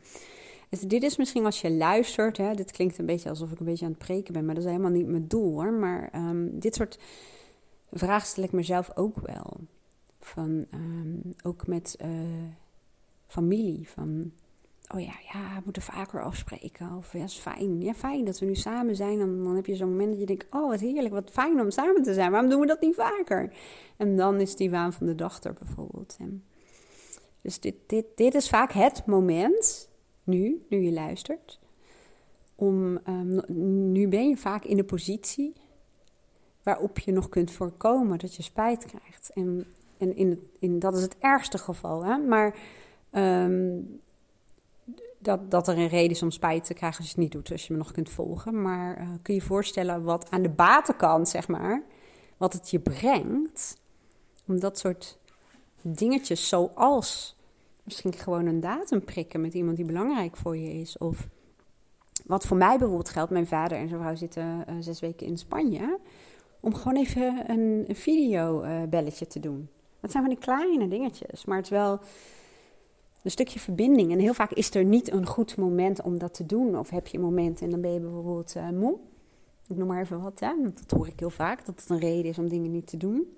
Dus 0.69 0.79
dit 0.79 1.03
is 1.03 1.17
misschien 1.17 1.45
als 1.45 1.61
je 1.61 1.71
luistert, 1.71 2.37
hè, 2.37 2.53
dit 2.53 2.71
klinkt 2.71 2.97
een 2.97 3.05
beetje 3.05 3.29
alsof 3.29 3.51
ik 3.51 3.59
een 3.59 3.65
beetje 3.65 3.85
aan 3.85 3.91
het 3.91 4.05
preken 4.05 4.33
ben, 4.33 4.45
maar 4.45 4.55
dat 4.55 4.63
is 4.63 4.69
helemaal 4.69 4.91
niet 4.91 5.07
mijn 5.07 5.27
doel 5.27 5.51
hoor. 5.51 5.73
Maar 5.73 6.09
um, 6.15 6.59
dit 6.59 6.75
soort 6.75 6.99
vragen 7.91 8.27
stel 8.27 8.43
ik 8.43 8.51
mezelf 8.51 8.91
ook 8.95 9.19
wel. 9.19 9.57
Van, 10.19 10.65
um, 10.73 11.21
ook 11.43 11.67
met 11.67 11.97
uh, 12.01 12.09
familie. 13.27 13.89
Van, 13.89 14.31
oh 14.93 15.01
ja, 15.01 15.13
ja, 15.33 15.55
we 15.55 15.61
moeten 15.63 15.81
vaker 15.81 16.23
afspreken. 16.23 16.95
Of 16.97 17.13
ja, 17.13 17.23
is 17.23 17.37
fijn. 17.37 17.81
Ja, 17.81 17.93
fijn 17.93 18.25
dat 18.25 18.39
we 18.39 18.45
nu 18.45 18.55
samen 18.55 18.95
zijn. 18.95 19.19
Dan, 19.19 19.43
dan 19.43 19.55
heb 19.55 19.65
je 19.65 19.75
zo'n 19.75 19.89
moment 19.89 20.09
dat 20.09 20.19
je 20.19 20.25
denkt, 20.25 20.45
oh 20.49 20.69
wat 20.69 20.79
heerlijk, 20.79 21.13
wat 21.13 21.31
fijn 21.31 21.61
om 21.61 21.71
samen 21.71 22.03
te 22.03 22.13
zijn. 22.13 22.31
Waarom 22.31 22.49
doen 22.49 22.59
we 22.59 22.65
dat 22.65 22.81
niet 22.81 22.95
vaker? 22.95 23.53
En 23.97 24.15
dan 24.15 24.39
is 24.39 24.55
die 24.55 24.69
waan 24.69 24.93
van 24.93 25.05
de 25.05 25.15
dag 25.15 25.43
er 25.43 25.53
bijvoorbeeld. 25.53 26.17
Dus 27.41 27.59
dit, 27.59 27.75
dit, 27.87 28.05
dit 28.15 28.33
is 28.33 28.49
vaak 28.49 28.71
het 28.71 29.05
moment 29.05 29.89
nu, 30.23 30.65
nu 30.69 30.77
je 30.77 30.91
luistert. 30.91 31.59
Om, 32.55 32.99
um, 33.07 33.41
nu 33.91 34.07
ben 34.07 34.29
je 34.29 34.37
vaak 34.37 34.63
in 34.63 34.77
de 34.77 34.83
positie 34.83 35.53
waarop 36.63 36.99
je 36.99 37.11
nog 37.11 37.29
kunt 37.29 37.51
voorkomen 37.51 38.17
dat 38.17 38.35
je 38.35 38.43
spijt 38.43 38.85
krijgt. 38.85 39.31
En, 39.33 39.65
en 39.97 40.15
in, 40.15 40.49
in, 40.59 40.79
dat 40.79 40.95
is 40.95 41.01
het 41.01 41.15
ergste 41.19 41.57
geval. 41.57 42.05
Hè? 42.05 42.17
Maar 42.17 42.57
um, 43.11 44.01
dat, 45.21 45.51
dat 45.51 45.67
er 45.67 45.77
een 45.77 45.87
reden 45.87 46.11
is 46.11 46.23
om 46.23 46.31
spijt 46.31 46.65
te 46.65 46.73
krijgen 46.73 46.97
als 46.97 47.07
je 47.07 47.13
het 47.13 47.23
niet 47.23 47.31
doet, 47.31 47.51
als 47.51 47.67
je 47.67 47.73
me 47.73 47.79
nog 47.79 47.91
kunt 47.91 48.09
volgen. 48.09 48.61
Maar 48.61 49.01
uh, 49.01 49.07
kun 49.21 49.33
je 49.33 49.39
je 49.39 49.45
voorstellen 49.45 50.03
wat 50.03 50.29
aan 50.29 50.41
de 50.41 50.49
batenkant, 50.49 51.29
zeg 51.29 51.47
maar, 51.47 51.83
wat 52.37 52.53
het 52.53 52.69
je 52.69 52.79
brengt 52.79 53.77
om 54.47 54.59
dat 54.59 54.79
soort 54.79 55.17
dingetjes 55.81 56.47
zoals 56.47 57.37
misschien 57.83 58.13
gewoon 58.13 58.45
een 58.45 58.59
datum 58.59 59.03
prikken 59.03 59.41
met 59.41 59.53
iemand 59.53 59.75
die 59.75 59.85
belangrijk 59.85 60.37
voor 60.37 60.57
je 60.57 60.73
is. 60.73 60.97
Of 60.97 61.27
wat 62.25 62.45
voor 62.45 62.57
mij 62.57 62.77
bijvoorbeeld 62.77 63.09
geldt, 63.09 63.31
mijn 63.31 63.47
vader 63.47 63.77
en 63.77 63.87
zijn 63.87 63.99
vrouw 63.99 64.15
zitten 64.15 64.65
uh, 64.69 64.75
zes 64.79 64.99
weken 64.99 65.27
in 65.27 65.37
Spanje. 65.37 65.99
Om 66.59 66.75
gewoon 66.75 66.97
even 66.97 67.49
een, 67.49 67.83
een 67.87 67.95
videobelletje 67.95 69.25
uh, 69.25 69.31
te 69.31 69.39
doen. 69.39 69.69
Dat 69.99 70.11
zijn 70.11 70.23
van 70.23 70.33
die 70.33 70.43
kleine 70.43 70.87
dingetjes, 70.87 71.45
maar 71.45 71.57
het 71.57 71.65
is 71.65 71.71
wel 71.71 71.99
een 73.23 73.31
stukje 73.31 73.59
verbinding. 73.59 74.11
En 74.11 74.19
heel 74.19 74.33
vaak 74.33 74.51
is 74.51 74.75
er 74.75 74.83
niet 74.83 75.11
een 75.11 75.25
goed 75.25 75.57
moment 75.57 76.01
om 76.01 76.17
dat 76.17 76.33
te 76.33 76.45
doen. 76.45 76.77
Of 76.77 76.89
heb 76.89 77.07
je 77.07 77.17
een 77.17 77.23
moment 77.23 77.61
en 77.61 77.69
dan 77.69 77.81
ben 77.81 77.93
je 77.93 77.99
bijvoorbeeld 77.99 78.55
uh, 78.57 78.69
moe. 78.69 78.97
Ik 79.67 79.77
noem 79.77 79.87
maar 79.87 80.01
even 80.01 80.21
wat, 80.21 80.39
hè? 80.39 80.53
dat 80.61 80.97
hoor 80.97 81.07
ik 81.07 81.19
heel 81.19 81.29
vaak, 81.29 81.65
dat 81.65 81.79
het 81.79 81.89
een 81.89 81.99
reden 81.99 82.31
is 82.31 82.37
om 82.37 82.49
dingen 82.49 82.71
niet 82.71 82.87
te 82.87 82.97
doen. 82.97 83.35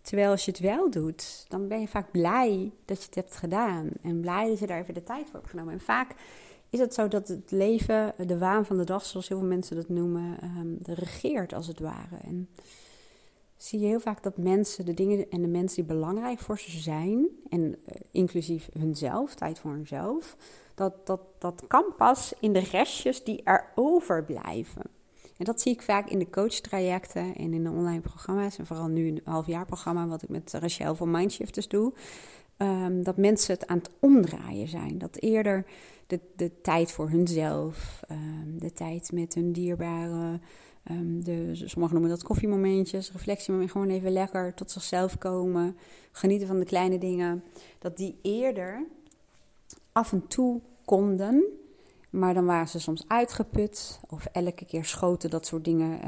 Terwijl 0.00 0.30
als 0.30 0.44
je 0.44 0.50
het 0.50 0.60
wel 0.60 0.90
doet, 0.90 1.44
dan 1.48 1.68
ben 1.68 1.80
je 1.80 1.88
vaak 1.88 2.10
blij 2.10 2.72
dat 2.84 2.98
je 2.98 3.04
het 3.06 3.14
hebt 3.14 3.36
gedaan. 3.36 3.88
En 4.02 4.20
blij 4.20 4.48
dat 4.48 4.58
je 4.58 4.66
daar 4.66 4.80
even 4.80 4.94
de 4.94 5.02
tijd 5.02 5.26
voor 5.26 5.34
hebt 5.34 5.50
genomen. 5.50 5.72
En 5.72 5.80
vaak 5.80 6.14
is 6.70 6.78
het 6.78 6.94
zo 6.94 7.08
dat 7.08 7.28
het 7.28 7.50
leven, 7.50 8.14
de 8.26 8.38
waan 8.38 8.64
van 8.64 8.76
de 8.76 8.84
dag, 8.84 9.04
zoals 9.04 9.28
heel 9.28 9.38
veel 9.38 9.48
mensen 9.48 9.76
dat 9.76 9.88
noemen, 9.88 10.38
um, 10.42 10.78
regeert 10.82 11.52
als 11.52 11.66
het 11.66 11.80
ware. 11.80 12.16
En 12.22 12.48
zie 13.64 13.80
je 13.80 13.86
heel 13.86 14.00
vaak 14.00 14.22
dat 14.22 14.36
mensen, 14.36 14.84
de 14.84 14.94
dingen 14.94 15.30
en 15.30 15.42
de 15.42 15.48
mensen 15.48 15.76
die 15.76 15.94
belangrijk 15.94 16.38
voor 16.38 16.58
ze 16.58 16.78
zijn, 16.78 17.26
en 17.48 17.60
uh, 17.60 17.74
inclusief 18.10 18.68
hunzelf, 18.78 19.34
tijd 19.34 19.58
voor 19.58 19.70
hunzelf, 19.70 20.36
dat, 20.74 21.06
dat, 21.06 21.20
dat 21.38 21.64
kan 21.66 21.84
pas 21.96 22.32
in 22.40 22.52
de 22.52 22.58
restjes 22.58 23.24
die 23.24 23.42
er 23.42 23.72
overblijven. 23.74 24.82
En 25.36 25.44
dat 25.44 25.60
zie 25.60 25.72
ik 25.72 25.82
vaak 25.82 26.08
in 26.08 26.18
de 26.18 26.30
coachtrajecten 26.30 27.34
en 27.34 27.52
in 27.52 27.64
de 27.64 27.70
online 27.70 28.00
programma's. 28.00 28.58
En 28.58 28.66
vooral 28.66 28.86
nu 28.86 29.08
een 29.08 29.20
halfjaarprogramma 29.24 30.06
wat 30.06 30.22
ik 30.22 30.28
met 30.28 30.52
Rachel 30.52 30.94
van 30.94 31.10
Mindshifters 31.10 31.68
doe. 31.68 31.92
Ehm, 32.56 33.02
dat 33.02 33.16
mensen 33.16 33.54
het 33.54 33.66
aan 33.66 33.78
het 33.78 33.90
omdraaien 34.00 34.68
zijn. 34.68 34.98
Dat 34.98 35.16
eerder 35.16 35.64
de, 36.06 36.20
de 36.36 36.60
tijd 36.60 36.92
voor 36.92 37.10
hunzelf, 37.10 38.00
um, 38.10 38.58
de 38.58 38.72
tijd 38.72 39.12
met 39.12 39.34
hun 39.34 39.52
dierbaren, 39.52 40.42
um, 40.90 41.24
de, 41.24 41.50
sommigen 41.54 41.94
noemen 41.94 42.10
dat 42.10 42.22
koffiemomentjes, 42.22 43.12
reflectiemoment, 43.12 43.70
gewoon 43.70 43.88
even 43.88 44.12
lekker 44.12 44.54
tot 44.54 44.70
zichzelf 44.70 45.18
komen, 45.18 45.76
genieten 46.12 46.46
van 46.46 46.58
de 46.58 46.64
kleine 46.64 46.98
dingen. 46.98 47.44
Dat 47.78 47.96
die 47.96 48.18
eerder 48.22 48.86
af 49.92 50.12
en 50.12 50.26
toe 50.26 50.60
konden, 50.84 51.44
maar 52.10 52.34
dan 52.34 52.44
waren 52.44 52.68
ze 52.68 52.80
soms 52.80 53.04
uitgeput 53.08 54.00
of 54.08 54.24
elke 54.24 54.64
keer 54.64 54.84
schoten 54.84 55.30
dat 55.30 55.46
soort 55.46 55.64
dingen 55.64 56.00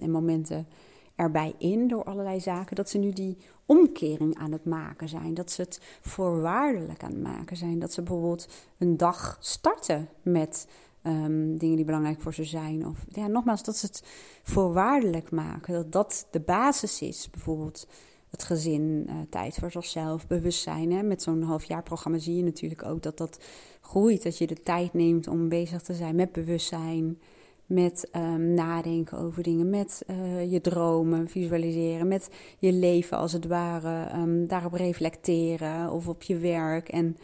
en 0.00 0.10
momenten 0.10 0.66
erbij 1.14 1.54
in 1.58 1.88
door 1.88 2.04
allerlei 2.04 2.40
zaken. 2.40 2.76
Dat 2.76 2.90
ze 2.90 2.98
nu 2.98 3.12
die 3.12 3.36
omkering 3.66 4.38
aan 4.38 4.52
het 4.52 4.64
maken 4.64 5.08
zijn. 5.08 5.34
Dat 5.34 5.50
ze 5.50 5.62
het 5.62 5.80
voorwaardelijk 6.00 7.02
aan 7.02 7.12
het 7.12 7.22
maken 7.22 7.56
zijn. 7.56 7.78
Dat 7.78 7.92
ze 7.92 8.02
bijvoorbeeld 8.02 8.48
een 8.78 8.96
dag 8.96 9.36
starten 9.40 10.08
met 10.22 10.66
um, 11.06 11.58
dingen 11.58 11.76
die 11.76 11.84
belangrijk 11.84 12.20
voor 12.20 12.34
ze 12.34 12.44
zijn. 12.44 12.86
Of 12.86 13.04
ja, 13.08 13.26
nogmaals, 13.26 13.62
dat 13.62 13.76
ze 13.76 13.86
het 13.86 14.02
voorwaardelijk 14.42 15.30
maken. 15.30 15.74
Dat 15.74 15.92
dat 15.92 16.26
de 16.30 16.40
basis 16.40 17.02
is. 17.02 17.30
Bijvoorbeeld 17.30 17.86
het 18.30 18.44
gezin, 18.44 19.06
uh, 19.08 19.14
tijd 19.30 19.54
voor 19.54 19.70
zichzelf, 19.70 20.26
bewustzijn. 20.26 20.92
Hè? 20.92 21.02
Met 21.02 21.22
zo'n 21.22 21.42
halfjaarprogramma 21.42 22.18
zie 22.18 22.36
je 22.36 22.42
natuurlijk 22.42 22.84
ook 22.84 23.02
dat 23.02 23.18
dat 23.18 23.38
groeit. 23.80 24.22
Dat 24.22 24.38
je 24.38 24.46
de 24.46 24.60
tijd 24.60 24.92
neemt 24.92 25.28
om 25.28 25.48
bezig 25.48 25.82
te 25.82 25.94
zijn 25.94 26.16
met 26.16 26.32
bewustzijn 26.32 27.18
met 27.66 28.08
um, 28.16 28.54
nadenken 28.54 29.18
over 29.18 29.42
dingen, 29.42 29.70
met 29.70 30.04
uh, 30.06 30.52
je 30.52 30.60
dromen, 30.60 31.28
visualiseren, 31.28 32.08
met 32.08 32.28
je 32.58 32.72
leven 32.72 33.18
als 33.18 33.32
het 33.32 33.46
ware, 33.46 34.18
um, 34.18 34.46
daarop 34.46 34.72
reflecteren 34.72 35.92
of 35.92 36.08
op 36.08 36.22
je 36.22 36.38
werk 36.38 36.88
en 36.88 37.16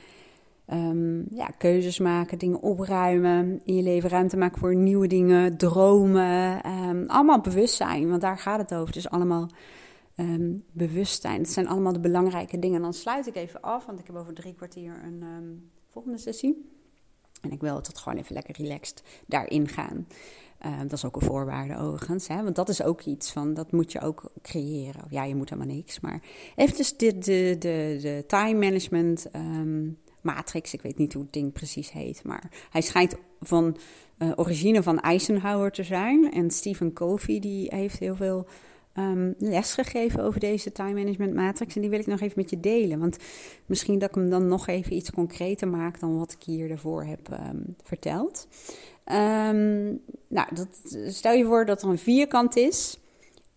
um, 0.73 1.27
ja, 1.31 1.47
keuzes 1.47 1.99
maken, 1.99 2.39
dingen 2.39 2.61
opruimen, 2.61 3.61
in 3.65 3.77
je 3.77 3.83
leven 3.83 4.11
ruimte 4.11 4.37
maken 4.37 4.59
voor 4.59 4.75
nieuwe 4.75 5.07
dingen, 5.07 5.57
dromen, 5.57 6.63
allemaal 7.07 7.41
bewustzijn, 7.41 8.09
want 8.09 8.21
daar 8.21 8.39
gaat 8.39 8.59
het 8.59 8.75
over. 8.75 8.93
Dus 8.93 9.11
allemaal 9.11 9.49
bewustzijn. 10.73 11.43
Dat 11.43 11.53
zijn 11.53 11.69
allemaal 11.69 11.93
de 11.93 12.01
belangrijke 12.01 12.59
dingen. 12.59 12.77
En 12.77 12.83
dan 12.83 12.95
sluit 12.95 13.27
ik 13.27 13.37
even 13.37 13.61
af, 13.61 13.87
want 13.87 13.99
ik 13.99 14.07
heb 14.07 14.17
over 14.17 14.35
drie 14.35 14.55
kwartier 14.55 14.93
een 15.05 15.71
volgende 15.91 16.19
sessie. 16.19 16.71
En 17.41 17.51
ik 17.51 17.61
wil 17.61 17.77
het 17.77 17.99
gewoon 17.99 18.19
even 18.19 18.35
lekker 18.35 18.55
relaxed 18.57 19.03
daarin 19.27 19.69
gaan. 19.69 20.07
Dat 20.83 20.93
is 20.93 21.05
ook 21.05 21.17
een 21.17 21.27
voorwaarde 21.27 21.77
overigens. 21.77 22.29
Hè? 22.29 22.43
Want 22.43 22.57
dat 22.57 22.69
is 22.69 22.83
ook 22.83 23.03
iets 23.03 23.33
van, 23.33 23.55
dat 23.55 23.73
moet 23.73 23.93
je 23.93 24.01
ook 24.01 24.31
creëren. 24.43 25.05
Ja, 25.09 25.25
je 25.25 25.35
moet 25.35 25.51
helemaal 25.51 25.75
niks. 25.75 26.01
Maar 26.01 26.23
eventjes 26.57 26.97
de, 26.97 27.19
de, 27.19 27.57
de, 27.59 27.99
de 28.03 28.25
time 28.27 28.59
management 28.59 29.27
matrix. 30.23 30.75
Ik 30.75 30.83
weet 30.83 30.99
niet 30.99 31.13
hoe 31.13 31.23
het 31.23 31.33
ding 31.33 31.53
precies 31.53 31.93
heet. 31.93 32.25
Maar 32.25 32.51
hij 32.71 32.81
schijnt 32.81 33.17
van 33.41 33.77
uh, 34.19 34.33
origine 34.37 34.83
van 34.83 35.01
Eisenhower 35.01 35.71
te 35.71 35.83
zijn. 35.83 36.33
En 36.33 36.51
Stephen 36.51 36.93
Covey 36.93 37.39
die 37.41 37.75
heeft 37.75 37.99
heel 37.99 38.17
veel 38.17 38.47
um, 38.99 39.35
les 39.39 39.73
gegeven 39.73 40.23
over 40.23 40.41
deze 40.41 40.73
time 40.73 40.95
management 40.95 41.35
matrix. 41.35 41.75
En 41.75 41.81
die 41.81 41.91
wil 41.91 41.99
ik 41.99 42.07
nog 42.07 42.21
even 42.21 42.41
met 42.41 42.51
je 42.51 42.61
delen. 42.61 42.99
Want 42.99 43.17
misschien 43.67 43.99
dat 43.99 44.09
ik 44.09 44.15
hem 44.15 44.31
dan 44.31 44.47
nog 44.47 44.67
even 44.67 44.93
iets 44.93 45.11
concreter 45.11 45.69
maak 45.69 46.01
dan 46.01 46.19
wat 46.19 46.33
ik 46.33 46.43
hier 46.43 46.69
daarvoor 46.69 47.05
heb 47.05 47.29
um, 47.33 47.77
verteld. 47.83 48.49
Um, 49.05 50.01
nou, 50.29 50.49
dat, 50.55 50.69
stel 51.09 51.33
je 51.33 51.45
voor 51.45 51.67
dat 51.67 51.83
er 51.83 51.89
een 51.89 51.99
vierkant 51.99 52.57
is. 52.57 52.99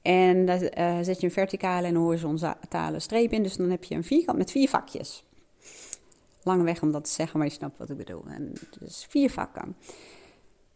En 0.01 0.45
daar 0.45 0.61
uh, 0.77 0.97
zet 1.01 1.19
je 1.19 1.27
een 1.27 1.33
verticale 1.33 1.87
en 1.87 1.95
horizontale 1.95 2.99
streep 2.99 3.31
in. 3.31 3.43
Dus 3.43 3.55
dan 3.55 3.69
heb 3.69 3.83
je 3.83 3.95
een 3.95 4.03
vierkant 4.03 4.37
met 4.37 4.51
vier 4.51 4.69
vakjes. 4.69 5.23
Lange 6.43 6.63
weg 6.63 6.81
om 6.81 6.91
dat 6.91 7.03
te 7.03 7.11
zeggen, 7.11 7.37
maar 7.39 7.47
je 7.47 7.53
snapt 7.53 7.77
wat 7.77 7.89
ik 7.89 7.97
bedoel. 7.97 8.23
En 8.27 8.53
dus 8.79 9.05
vier 9.09 9.29
vakken. 9.29 9.75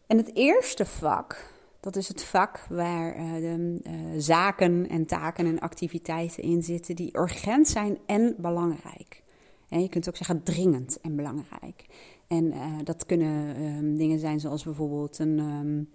En 0.06 0.16
het 0.16 0.34
eerste 0.34 0.86
vak, 0.86 1.52
dat 1.80 1.96
is 1.96 2.08
het 2.08 2.24
vak 2.24 2.66
waar 2.68 3.16
uh, 3.16 3.34
de 3.34 3.80
uh, 3.86 3.92
zaken 4.16 4.88
en 4.88 5.06
taken 5.06 5.46
en 5.46 5.58
activiteiten 5.58 6.42
in 6.42 6.62
zitten 6.62 6.96
die 6.96 7.18
urgent 7.18 7.68
zijn 7.68 7.98
en 8.06 8.34
belangrijk. 8.38 9.22
Je 9.68 9.88
kunt 9.88 10.08
ook 10.08 10.16
zeggen 10.16 10.42
dringend 10.42 11.00
en 11.00 11.16
belangrijk. 11.16 11.86
En 12.26 12.44
uh, 12.44 12.64
dat 12.84 13.06
kunnen 13.06 13.62
um, 13.62 13.96
dingen 13.96 14.18
zijn 14.18 14.40
zoals 14.40 14.64
bijvoorbeeld 14.64 15.18
een, 15.18 15.38
um, 15.38 15.90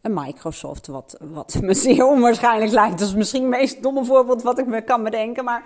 een 0.00 0.14
Microsoft, 0.14 0.86
wat, 0.86 1.16
wat 1.20 1.58
me 1.62 1.74
zeer 1.74 2.06
onwaarschijnlijk 2.06 2.72
lijkt. 2.72 2.98
Dat 2.98 3.08
is 3.08 3.14
misschien 3.14 3.42
het 3.42 3.50
meest 3.50 3.82
domme 3.82 4.04
voorbeeld 4.04 4.42
wat 4.42 4.58
ik 4.58 4.66
me 4.66 4.82
kan 4.82 5.02
bedenken. 5.02 5.44
Maar 5.44 5.64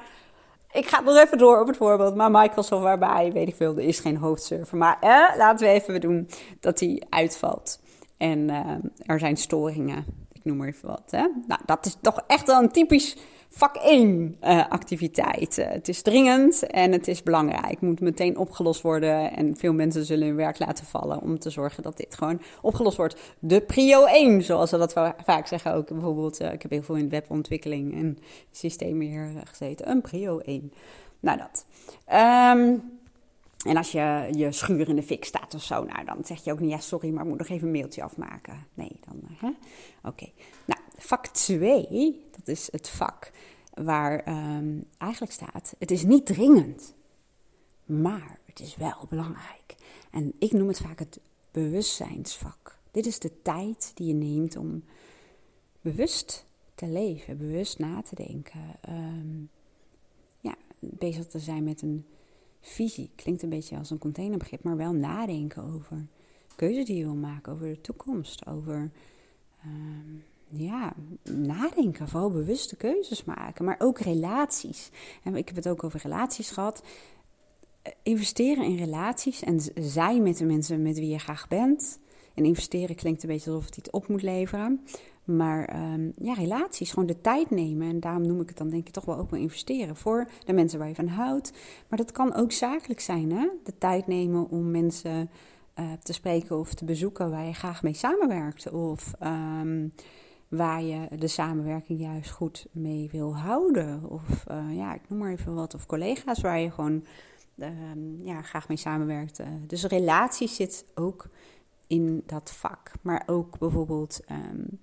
ik 0.75 0.87
ga 0.87 1.01
nog 1.01 1.17
even 1.17 1.39
door 1.39 1.61
op 1.61 1.67
het 1.67 1.77
voorbeeld. 1.77 2.15
Maar 2.15 2.31
Microsoft, 2.31 2.83
waarbij, 2.83 3.33
weet 3.33 3.49
ik 3.49 3.55
veel, 3.55 3.77
er 3.77 3.83
is 3.83 4.01
geen 4.01 4.17
hoofdserver. 4.17 4.77
Maar 4.79 4.97
eh, 5.01 5.37
laten 5.37 5.67
we 5.67 5.73
even 5.73 6.01
doen 6.01 6.29
dat 6.61 6.79
die 6.79 7.07
uitvalt. 7.09 7.81
En 8.17 8.49
uh, 8.49 8.71
er 9.07 9.19
zijn 9.19 9.37
storingen. 9.37 10.05
Ik 10.33 10.45
noem 10.45 10.57
maar 10.57 10.69
even 10.69 10.89
wat. 10.89 11.11
Hè? 11.11 11.27
Nou, 11.47 11.61
dat 11.67 11.87
is 11.87 11.97
toch 12.01 12.21
echt 12.27 12.47
wel 12.47 12.63
een 12.63 12.73
typisch 12.73 13.17
vak 13.55 13.77
1 13.77 14.37
uh, 14.43 14.59
eh, 14.59 14.69
activiteit. 14.69 15.57
Het 15.57 15.89
is 15.89 16.03
dringend 16.03 16.67
en 16.67 16.93
het 16.93 17.09
is 17.09 17.23
belangrijk. 17.23 17.81
Moet 17.81 18.01
meteen 18.01 18.37
opgelost 18.37 18.83
worden. 18.83 19.37
En 19.37 19.57
veel 19.57 19.73
mensen 19.73 20.05
zullen 20.05 20.27
hun 20.27 20.37
werk 20.37 20.59
laten 20.59 20.87
vallen 20.87 21.21
om 21.21 21.39
te 21.39 21.51
zorgen 21.51 21.83
dat 21.83 21.97
dit 21.97 22.15
gewoon 22.15 22.41
opgelost 22.61 22.97
wordt. 22.97 23.21
De 23.39 23.61
prio 23.61 24.05
1, 24.05 24.43
zoals 24.43 24.71
we 24.71 24.79
dat 24.79 24.93
vaak 25.25 25.47
zeggen 25.47 25.75
ook. 25.75 25.89
Bijvoorbeeld, 25.89 26.41
uh, 26.41 26.53
ik 26.53 26.63
heb 26.63 26.71
heel 26.71 26.83
veel 26.83 26.95
in 26.95 27.09
webontwikkeling 27.09 27.95
en 27.95 28.19
systeembeheer 28.51 29.31
gezeten. 29.45 29.91
Een 29.91 30.01
prio 30.01 30.39
1. 30.39 30.73
Nou, 31.21 31.39
dat. 31.39 31.67
Um, 32.09 32.83
en 33.65 33.77
als 33.77 33.93
je 33.93 34.29
je 34.33 34.53
schuur 34.53 34.89
in 34.89 34.97
de 34.97 35.03
fik 35.03 35.25
staat 35.25 35.55
of 35.55 35.63
zo, 35.63 35.85
nou, 35.85 36.05
dan 36.05 36.19
zeg 36.25 36.45
je 36.45 36.53
ook 36.53 36.61
niet, 36.61 36.71
ja, 36.71 36.79
sorry, 36.79 37.11
maar 37.11 37.27
moet 37.27 37.39
nog 37.39 37.49
even 37.49 37.67
een 37.67 37.73
mailtje 37.73 38.03
afmaken. 38.03 38.67
Nee, 38.75 38.97
dan, 39.07 39.21
hè? 39.41 39.51
Oké. 40.09 40.27
Nou, 40.65 40.81
vak 40.97 41.27
2, 41.27 42.23
dat 42.31 42.49
is 42.49 42.69
het 42.73 42.89
vak 42.89 43.31
waar 43.75 44.29
um, 44.29 44.85
eigenlijk 44.99 45.33
staat: 45.33 45.75
het 45.79 45.91
is 45.91 46.03
niet 46.03 46.27
dringend, 46.27 46.95
maar 47.85 48.39
het 48.45 48.61
is 48.61 48.77
wel 48.77 49.07
belangrijk. 49.09 49.75
En 50.11 50.33
ik 50.39 50.53
noem 50.53 50.69
het 50.69 50.81
vaak 50.81 50.99
het 50.99 51.21
bewustzijnsvak. 51.51 52.79
Dit 52.91 53.07
is 53.07 53.19
de 53.19 53.43
tijd 53.43 53.93
die 53.95 54.07
je 54.07 54.15
neemt 54.15 54.57
om 54.57 54.85
bewust 55.81 56.45
te 56.75 56.87
leven, 56.87 57.39
bewust 57.39 57.79
na 57.79 58.03
te 58.03 58.15
denken. 58.15 58.61
Um, 58.89 59.49
ja, 60.41 60.55
bezig 60.79 61.27
te 61.27 61.39
zijn 61.39 61.65
met 61.65 61.83
een 61.83 62.07
visie. 62.61 63.11
Klinkt 63.15 63.43
een 63.43 63.49
beetje 63.49 63.77
als 63.77 63.91
een 63.91 63.99
containerbegrip, 63.99 64.63
maar 64.63 64.77
wel 64.77 64.93
nadenken 64.93 65.63
over 65.63 66.07
keuzes 66.57 66.85
die 66.85 66.97
je 66.97 67.05
wil 67.05 67.15
maken, 67.15 67.53
over 67.53 67.67
de 67.67 67.81
toekomst, 67.81 68.47
over 68.47 68.91
um, 69.65 70.25
ja, 70.51 70.95
nadenken, 71.31 72.09
vooral 72.09 72.31
bewuste 72.31 72.77
keuzes 72.77 73.25
maken, 73.25 73.65
maar 73.65 73.77
ook 73.79 73.99
relaties. 73.99 74.91
Ik 75.35 75.47
heb 75.47 75.57
het 75.57 75.69
ook 75.69 75.85
over 75.85 76.01
relaties 76.03 76.51
gehad. 76.51 76.83
Eh, 77.83 77.93
investeren 78.03 78.65
in 78.65 78.77
relaties 78.77 79.43
en 79.43 79.61
zijn 79.75 80.23
met 80.23 80.39
de 80.39 80.45
mensen 80.45 80.83
met 80.83 80.99
wie 80.99 81.09
je 81.09 81.19
graag 81.19 81.49
bent. 81.49 81.99
En 82.35 82.45
investeren 82.45 82.97
klinkt 82.97 83.23
een 83.23 83.29
beetje 83.29 83.51
alsof 83.51 83.65
het 83.65 83.77
iets 83.77 83.91
op 83.91 84.09
moet 84.09 84.23
leveren. 84.23 84.81
Maar 85.25 85.93
um, 85.93 86.13
ja, 86.19 86.33
relaties, 86.33 86.91
gewoon 86.91 87.07
de 87.07 87.21
tijd 87.21 87.51
nemen. 87.51 87.89
En 87.89 88.01
daarom 88.01 88.27
noem 88.27 88.41
ik 88.41 88.49
het 88.49 88.57
dan 88.57 88.69
denk 88.69 88.87
ik 88.87 88.93
toch 88.93 89.05
wel 89.05 89.17
ook 89.17 89.31
wel 89.31 89.41
investeren 89.41 89.97
voor 89.97 90.29
de 90.45 90.53
mensen 90.53 90.79
waar 90.79 90.89
je 90.89 90.95
van 90.95 91.07
houdt. 91.07 91.53
Maar 91.89 91.99
dat 91.99 92.13
kan 92.13 92.35
ook 92.35 92.53
zakelijk 92.53 93.01
zijn, 93.01 93.33
hè? 93.33 93.49
De 93.65 93.79
tijd 93.79 94.07
nemen 94.07 94.49
om 94.51 94.71
mensen 94.71 95.31
uh, 95.79 95.93
te 96.03 96.13
spreken 96.13 96.59
of 96.59 96.75
te 96.75 96.85
bezoeken 96.85 97.31
waar 97.31 97.47
je 97.47 97.53
graag 97.53 97.83
mee 97.83 97.95
samenwerkt. 97.95 98.71
Of 98.71 99.13
um, 99.23 99.93
waar 100.57 100.83
je 100.83 101.09
de 101.19 101.29
samenwerking 101.29 102.01
juist 102.01 102.31
goed 102.31 102.67
mee 102.73 103.09
wil 103.13 103.37
houden. 103.37 104.11
Of 104.11 104.45
uh, 104.51 104.77
ja, 104.77 104.95
ik 104.95 105.01
noem 105.09 105.19
maar 105.19 105.31
even 105.31 105.55
wat. 105.55 105.75
Of 105.75 105.87
collega's 105.87 106.41
waar 106.41 106.59
je 106.59 106.71
gewoon 106.71 107.05
uh, 107.57 107.69
ja, 108.23 108.43
graag 108.43 108.69
mee 108.69 108.77
samenwerkt. 108.77 109.41
Uh, 109.41 109.47
dus 109.67 109.85
relaties 109.85 110.55
zit 110.55 110.85
ook 110.95 111.29
in 111.87 112.23
dat 112.27 112.53
vak. 112.53 112.91
Maar 113.03 113.23
ook 113.27 113.59
bijvoorbeeld 113.59 114.21
um, 114.31 114.81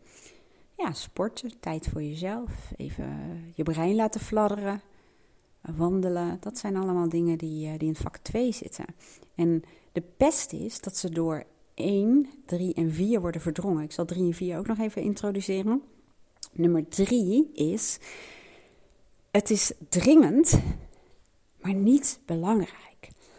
ja, 0.78 0.94
sporten, 0.94 1.60
tijd 1.60 1.88
voor 1.88 2.04
jezelf. 2.04 2.72
Even 2.78 3.08
je 3.56 3.64
brein 3.64 3.96
laten 3.96 4.22
fladderen. 4.22 4.82
Wandelen, 5.62 6.38
dat 6.40 6.58
zijn 6.58 6.76
allemaal 6.76 7.10
dingen 7.10 7.38
die, 7.38 7.68
eh, 7.68 7.78
die 7.78 7.88
in 7.88 7.96
vak 7.96 8.18
2 8.18 8.52
zitten. 8.52 8.86
En 9.36 9.64
de 9.92 10.04
pest 10.18 10.54
is 10.54 10.82
dat 10.82 10.98
ze 10.98 11.10
door 11.10 11.44
1, 11.74 12.30
3 12.46 12.74
en 12.74 12.92
4 12.92 13.22
worden 13.22 13.42
verdrongen. 13.42 13.84
Ik 13.84 13.92
zal 13.92 14.06
3 14.06 14.24
en 14.24 14.34
4 14.34 14.58
ook 14.58 14.68
nog 14.68 14.80
even 14.80 15.02
introduceren. 15.02 15.82
Nummer 16.52 16.88
3 16.88 17.50
is: 17.54 18.00
het 19.32 19.50
is 19.50 19.74
dringend, 19.90 20.62
maar 21.62 21.74
niet 21.74 22.20
belangrijk. 22.26 22.80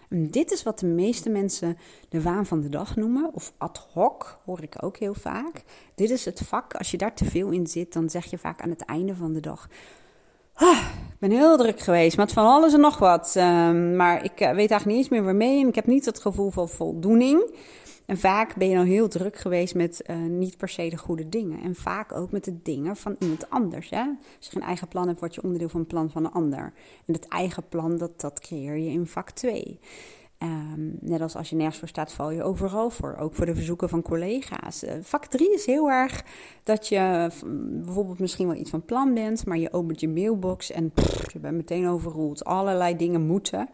dit 0.08 0.50
is 0.50 0.62
wat 0.62 0.78
de 0.78 0.86
meeste 0.86 1.30
mensen 1.30 1.76
de 2.08 2.22
waan 2.22 2.46
van 2.46 2.60
de 2.60 2.68
dag 2.68 2.96
noemen, 2.96 3.30
of 3.34 3.52
ad 3.58 3.86
hoc, 3.92 4.38
hoor 4.44 4.62
ik 4.62 4.76
ook 4.80 4.96
heel 4.96 5.14
vaak. 5.14 5.62
Dit 5.94 6.10
is 6.10 6.24
het 6.24 6.40
vak, 6.40 6.74
als 6.74 6.90
je 6.90 6.96
daar 6.96 7.14
te 7.14 7.24
veel 7.24 7.50
in 7.50 7.66
zit, 7.66 7.92
dan 7.92 8.10
zeg 8.10 8.24
je 8.24 8.38
vaak 8.38 8.60
aan 8.62 8.70
het 8.70 8.84
einde 8.84 9.14
van 9.14 9.32
de 9.32 9.40
dag... 9.40 9.68
Ah, 10.54 10.78
ik 11.08 11.18
ben 11.18 11.30
heel 11.30 11.56
druk 11.56 11.80
geweest 11.80 12.16
met 12.16 12.32
van 12.32 12.46
alles 12.46 12.72
en 12.72 12.80
nog 12.80 12.98
wat. 12.98 13.32
Ehm, 13.36 13.96
maar 13.96 14.24
ik 14.24 14.40
eh, 14.40 14.46
weet 14.48 14.70
eigenlijk 14.70 14.86
niet 14.86 14.96
eens 14.96 15.08
meer 15.08 15.24
waarmee 15.24 15.60
en 15.60 15.68
ik 15.68 15.74
heb 15.74 15.86
niet 15.86 16.04
het 16.04 16.20
gevoel 16.20 16.50
van 16.50 16.68
voldoening. 16.68 17.54
En 18.06 18.18
vaak 18.18 18.56
ben 18.56 18.68
je 18.68 18.74
nou 18.74 18.86
heel 18.86 19.08
druk 19.08 19.36
geweest 19.36 19.74
met 19.74 20.02
uh, 20.06 20.16
niet 20.16 20.56
per 20.56 20.68
se 20.68 20.88
de 20.88 20.98
goede 20.98 21.28
dingen. 21.28 21.62
En 21.62 21.74
vaak 21.74 22.12
ook 22.12 22.30
met 22.30 22.44
de 22.44 22.62
dingen 22.62 22.96
van 22.96 23.16
iemand 23.18 23.50
anders. 23.50 23.90
Hè? 23.90 24.04
Als 24.36 24.46
je 24.46 24.50
geen 24.50 24.62
eigen 24.62 24.88
plan 24.88 25.06
hebt, 25.06 25.20
word 25.20 25.34
je 25.34 25.42
onderdeel 25.42 25.68
van 25.68 25.80
een 25.80 25.86
plan 25.86 26.10
van 26.10 26.24
een 26.24 26.32
ander. 26.32 26.72
En 27.06 27.12
dat 27.12 27.24
eigen 27.24 27.68
plan, 27.68 27.96
dat, 27.96 28.20
dat 28.20 28.40
creëer 28.40 28.76
je 28.76 28.90
in 28.90 29.06
vak 29.06 29.30
2. 29.30 29.78
Um, 30.42 30.48
ehm, 30.48 31.10
net 31.10 31.20
als 31.20 31.36
als 31.36 31.50
je 31.50 31.56
nergens 31.56 31.78
voor 31.78 31.88
staat, 31.88 32.12
val 32.12 32.30
je 32.30 32.42
overal 32.42 32.90
voor. 32.90 33.16
Ook 33.16 33.34
voor 33.34 33.46
de 33.46 33.54
verzoeken 33.54 33.88
van 33.88 34.02
collega's. 34.02 34.84
Uh, 34.84 34.92
vak 35.00 35.26
3 35.26 35.54
is 35.54 35.66
heel 35.66 35.90
erg 35.90 36.24
dat 36.62 36.88
je 36.88 37.30
bijvoorbeeld 37.84 38.18
misschien 38.18 38.46
wel 38.46 38.56
iets 38.56 38.70
van 38.70 38.84
plan 38.84 39.14
bent, 39.14 39.46
maar 39.46 39.58
je 39.58 39.72
opent 39.72 40.00
je 40.00 40.08
mailbox 40.08 40.70
en 40.70 40.92
je 41.32 41.38
bent 41.38 41.56
meteen 41.56 41.88
overroeld. 41.88 42.44
Allerlei 42.44 42.96
dingen 42.96 43.26
moeten. 43.26 43.68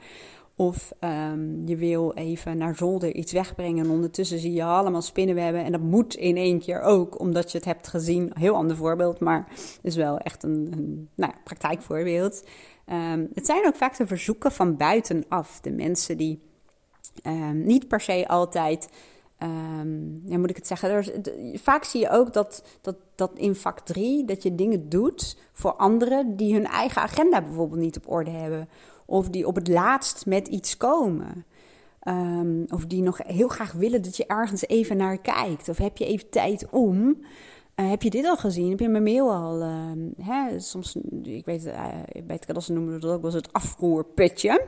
Of 0.58 0.92
um, 1.00 1.62
je 1.66 1.76
wil 1.76 2.12
even 2.12 2.56
naar 2.56 2.76
zolder 2.76 3.14
iets 3.14 3.32
wegbrengen 3.32 3.84
en 3.84 3.90
ondertussen 3.90 4.38
zie 4.38 4.52
je 4.52 4.64
allemaal 4.64 5.02
spinnenwebben. 5.02 5.64
En 5.64 5.72
dat 5.72 5.80
moet 5.80 6.14
in 6.14 6.36
één 6.36 6.58
keer 6.58 6.80
ook, 6.80 7.20
omdat 7.20 7.52
je 7.52 7.58
het 7.58 7.66
hebt 7.66 7.88
gezien. 7.88 8.30
Heel 8.34 8.54
ander 8.54 8.76
voorbeeld, 8.76 9.20
maar 9.20 9.48
is 9.82 9.96
wel 9.96 10.18
echt 10.18 10.42
een, 10.42 11.08
nou, 11.14 11.32
praktijkvoorbeeld. 11.44 12.44
Um, 12.86 13.28
het 13.34 13.46
zijn 13.46 13.66
ook 13.66 13.74
vaak 13.74 13.96
de 13.96 14.06
verzoeken 14.06 14.52
van 14.52 14.76
buitenaf. 14.76 15.60
De 15.60 15.70
mensen 15.70 16.16
die 16.16 16.42
um, 17.26 17.66
niet 17.66 17.88
per 17.88 18.00
se 18.00 18.28
altijd 18.28 18.88
ja, 20.24 20.38
moet 20.38 20.50
ik 20.50 20.56
het 20.56 20.66
zeggen? 20.66 20.90
Er, 20.90 21.12
vaak 21.54 21.84
zie 21.84 22.00
je 22.00 22.10
ook 22.10 22.32
dat, 22.32 22.64
dat, 22.80 22.96
dat 23.14 23.30
in 23.34 23.54
vak 23.54 23.80
3 23.80 24.24
dat 24.24 24.42
je 24.42 24.54
dingen 24.54 24.88
doet 24.88 25.36
voor 25.52 25.72
anderen 25.72 26.36
die 26.36 26.54
hun 26.54 26.66
eigen 26.66 27.02
agenda 27.02 27.42
bijvoorbeeld 27.42 27.80
niet 27.80 27.96
op 27.96 28.10
orde 28.10 28.30
hebben. 28.30 28.68
Of 29.10 29.28
die 29.28 29.46
op 29.46 29.54
het 29.54 29.68
laatst 29.68 30.26
met 30.26 30.48
iets 30.48 30.76
komen. 30.76 31.44
Um, 32.08 32.64
of 32.68 32.86
die 32.86 33.02
nog 33.02 33.18
heel 33.26 33.48
graag 33.48 33.72
willen 33.72 34.02
dat 34.02 34.16
je 34.16 34.26
ergens 34.26 34.66
even 34.66 34.96
naar 34.96 35.18
kijkt. 35.18 35.68
Of 35.68 35.78
heb 35.78 35.96
je 35.96 36.06
even 36.06 36.30
tijd 36.30 36.70
om. 36.70 36.98
Uh, 37.76 37.90
heb 37.90 38.02
je 38.02 38.10
dit 38.10 38.24
al 38.24 38.36
gezien? 38.36 38.70
Heb 38.70 38.80
je 38.80 38.88
mijn 38.88 39.02
mail 39.02 39.32
al? 39.32 39.62
Uh, 39.62 39.90
hè? 40.22 40.60
Soms, 40.60 40.96
ik 41.22 41.44
weet, 41.44 41.66
uh, 41.66 41.74
bij 42.12 42.36
het 42.36 42.44
kadas 42.44 42.68
noemen 42.68 42.94
we 42.94 43.00
dat 43.00 43.10
ook 43.10 43.22
wel 43.22 43.34
eens 43.34 43.42
het 43.42 43.52
afvoerputje. 43.52 44.66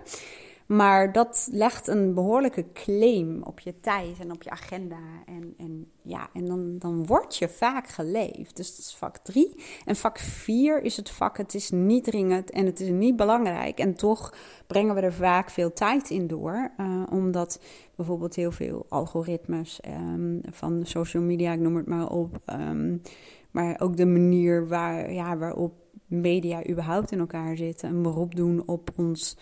Maar 0.71 1.13
dat 1.13 1.49
legt 1.53 1.87
een 1.87 2.15
behoorlijke 2.15 2.73
claim 2.73 3.43
op 3.43 3.61
je 3.61 3.81
tijd 3.81 4.19
en 4.21 4.33
op 4.33 4.43
je 4.43 4.51
agenda. 4.51 4.99
En, 5.27 5.55
en, 5.57 5.91
ja, 6.03 6.29
en 6.33 6.47
dan, 6.47 6.79
dan 6.79 7.07
word 7.07 7.37
je 7.37 7.49
vaak 7.49 7.89
geleefd. 7.89 8.57
Dus 8.57 8.71
dat 8.71 8.79
is 8.79 8.95
vak 8.99 9.17
3. 9.17 9.55
En 9.85 9.97
vak 9.97 10.19
4 10.19 10.83
is 10.83 10.97
het 10.97 11.11
vak, 11.11 11.37
het 11.37 11.55
is 11.55 11.71
niet 11.71 12.05
dringend 12.05 12.51
en 12.51 12.67
het 12.67 12.81
is 12.81 12.89
niet 12.89 13.17
belangrijk. 13.17 13.79
En 13.79 13.95
toch 13.95 14.35
brengen 14.67 14.95
we 14.95 15.01
er 15.01 15.13
vaak 15.13 15.51
veel 15.51 15.73
tijd 15.73 16.11
in 16.11 16.27
door. 16.27 16.73
Uh, 16.81 17.03
omdat 17.11 17.61
bijvoorbeeld 17.97 18.35
heel 18.35 18.53
veel 18.53 18.87
algoritmes 18.89 19.81
um, 19.89 20.41
van 20.51 20.81
social 20.87 21.23
media, 21.23 21.53
ik 21.53 21.61
noem 21.61 21.77
het 21.77 21.87
maar 21.87 22.09
op. 22.09 22.39
Um, 22.47 23.03
maar 23.51 23.81
ook 23.81 23.97
de 23.97 24.07
manier 24.07 24.69
waar, 24.69 25.13
ja, 25.13 25.37
waarop 25.37 25.75
media 26.07 26.69
überhaupt 26.69 27.13
in 27.13 27.19
elkaar 27.19 27.57
zitten. 27.57 27.89
Een 27.89 28.03
beroep 28.03 28.35
doen 28.35 28.63
op 28.67 28.91
ons 28.97 29.37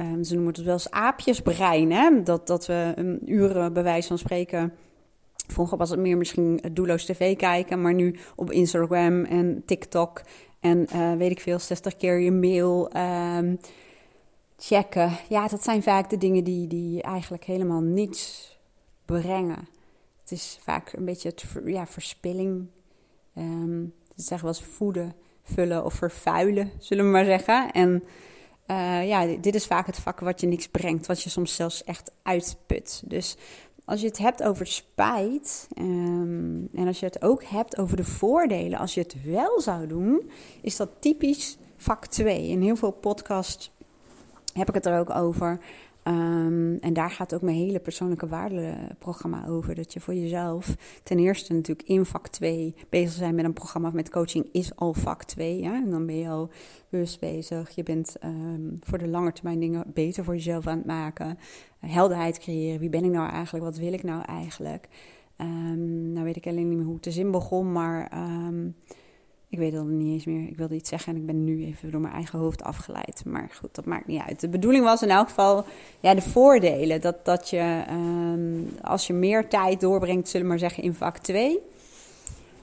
Um, 0.00 0.24
ze 0.24 0.34
noemen 0.34 0.52
het 0.52 0.64
wel 0.64 0.72
eens 0.72 0.90
aapjesbrein. 0.90 1.92
Hè? 1.92 2.22
Dat, 2.22 2.46
dat 2.46 2.66
we 2.66 2.92
een 2.94 3.20
uren 3.24 3.72
bij 3.72 3.82
wijze 3.82 4.08
van 4.08 4.18
spreken. 4.18 4.72
Vroeger 5.46 5.78
was 5.78 5.90
het 5.90 5.98
meer 5.98 6.16
misschien 6.16 6.62
doelloos 6.72 7.04
tv 7.04 7.36
kijken, 7.36 7.80
maar 7.80 7.94
nu 7.94 8.18
op 8.36 8.50
Instagram 8.50 9.24
en 9.24 9.62
TikTok 9.66 10.22
en 10.60 10.86
uh, 10.94 11.16
weet 11.16 11.30
ik 11.30 11.40
veel, 11.40 11.58
60 11.58 11.96
keer 11.96 12.18
je 12.18 12.32
mail 12.32 12.96
um, 13.36 13.58
checken. 14.56 15.10
Ja, 15.28 15.48
dat 15.48 15.62
zijn 15.62 15.82
vaak 15.82 16.10
de 16.10 16.18
dingen 16.18 16.44
die, 16.44 16.66
die 16.66 17.02
eigenlijk 17.02 17.44
helemaal 17.44 17.80
niets 17.80 18.58
brengen. 19.04 19.68
Het 20.20 20.32
is 20.32 20.58
vaak 20.62 20.92
een 20.92 21.04
beetje 21.04 21.28
het, 21.28 21.44
ja, 21.64 21.86
verspilling. 21.86 22.66
Um, 23.38 23.94
ze 24.16 24.22
zeggen 24.22 24.46
wel 24.48 24.56
eens 24.56 24.74
voeden, 24.74 25.14
vullen 25.42 25.84
of 25.84 25.94
vervuilen, 25.94 26.70
zullen 26.78 27.04
we 27.04 27.10
maar 27.10 27.24
zeggen. 27.24 27.70
En 27.72 28.02
uh, 28.70 29.08
ja, 29.08 29.26
dit 29.40 29.54
is 29.54 29.66
vaak 29.66 29.86
het 29.86 29.98
vak 29.98 30.20
wat 30.20 30.40
je 30.40 30.46
niks 30.46 30.68
brengt, 30.68 31.06
wat 31.06 31.22
je 31.22 31.30
soms 31.30 31.54
zelfs 31.54 31.84
echt 31.84 32.12
uitput. 32.22 33.02
Dus 33.04 33.36
als 33.84 34.00
je 34.00 34.06
het 34.06 34.18
hebt 34.18 34.42
over 34.42 34.66
spijt 34.66 35.68
um, 35.78 36.68
en 36.74 36.86
als 36.86 37.00
je 37.00 37.06
het 37.06 37.22
ook 37.22 37.44
hebt 37.44 37.78
over 37.78 37.96
de 37.96 38.04
voordelen, 38.04 38.78
als 38.78 38.94
je 38.94 39.00
het 39.00 39.24
wel 39.24 39.60
zou 39.60 39.86
doen, 39.86 40.30
is 40.62 40.76
dat 40.76 40.90
typisch 41.00 41.58
vak 41.76 42.06
2. 42.06 42.48
In 42.48 42.62
heel 42.62 42.76
veel 42.76 42.90
podcasts 42.90 43.72
heb 44.52 44.68
ik 44.68 44.74
het 44.74 44.86
er 44.86 44.98
ook 44.98 45.10
over. 45.10 45.60
Um, 46.04 46.76
en 46.76 46.92
daar 46.92 47.10
gaat 47.10 47.34
ook 47.34 47.42
mijn 47.42 47.56
hele 47.56 47.80
persoonlijke 47.80 48.26
waardeprogramma 48.26 49.46
over. 49.46 49.74
Dat 49.74 49.92
je 49.92 50.00
voor 50.00 50.14
jezelf 50.14 50.76
ten 51.02 51.18
eerste 51.18 51.52
natuurlijk 51.52 51.88
in 51.88 52.04
vak 52.04 52.28
2 52.28 52.74
bezig 52.88 53.12
zijn 53.12 53.34
met 53.34 53.44
een 53.44 53.52
programma 53.52 53.90
met 53.92 54.10
coaching 54.10 54.48
is 54.52 54.76
al 54.76 54.94
vak 54.94 55.24
2. 55.24 55.60
Ja? 55.60 55.74
En 55.74 55.90
dan 55.90 56.06
ben 56.06 56.16
je 56.16 56.28
al 56.28 56.50
bewust 56.88 57.20
bezig. 57.20 57.70
Je 57.70 57.82
bent 57.82 58.16
um, 58.24 58.78
voor 58.80 58.98
de 58.98 59.08
lange 59.08 59.32
termijn 59.32 59.60
dingen 59.60 59.84
beter 59.94 60.24
voor 60.24 60.34
jezelf 60.34 60.66
aan 60.66 60.76
het 60.76 60.86
maken. 60.86 61.38
helderheid 61.78 62.38
creëren. 62.38 62.80
Wie 62.80 62.90
ben 62.90 63.04
ik 63.04 63.10
nou 63.10 63.30
eigenlijk? 63.30 63.64
Wat 63.64 63.76
wil 63.76 63.92
ik 63.92 64.02
nou 64.02 64.22
eigenlijk? 64.22 64.88
Um, 65.36 66.12
nou 66.12 66.24
weet 66.24 66.36
ik 66.36 66.46
alleen 66.46 66.68
niet 66.68 66.76
meer 66.76 66.86
hoe 66.86 66.94
het 66.94 67.04
de 67.04 67.10
zin 67.10 67.30
begon, 67.30 67.72
maar... 67.72 68.12
Ik 69.50 69.58
weet 69.58 69.72
het 69.72 69.84
niet 69.84 70.12
eens 70.12 70.24
meer. 70.24 70.48
Ik 70.48 70.56
wilde 70.56 70.74
iets 70.74 70.88
zeggen 70.88 71.14
en 71.14 71.20
ik 71.20 71.26
ben 71.26 71.44
nu 71.44 71.64
even 71.64 71.90
door 71.90 72.00
mijn 72.00 72.14
eigen 72.14 72.38
hoofd 72.38 72.62
afgeleid. 72.62 73.22
Maar 73.26 73.50
goed, 73.54 73.74
dat 73.74 73.84
maakt 73.84 74.06
niet 74.06 74.20
uit. 74.20 74.40
De 74.40 74.48
bedoeling 74.48 74.84
was 74.84 75.02
in 75.02 75.10
elk 75.10 75.28
geval 75.28 75.64
ja, 76.00 76.14
de 76.14 76.20
voordelen. 76.20 77.00
Dat, 77.00 77.24
dat 77.24 77.48
je 77.48 77.84
um, 77.90 78.68
als 78.82 79.06
je 79.06 79.12
meer 79.12 79.48
tijd 79.48 79.80
doorbrengt, 79.80 80.28
zullen 80.28 80.46
we 80.46 80.52
maar 80.52 80.58
zeggen, 80.58 80.82
in 80.82 80.94
vak 80.94 81.18
2, 81.18 81.58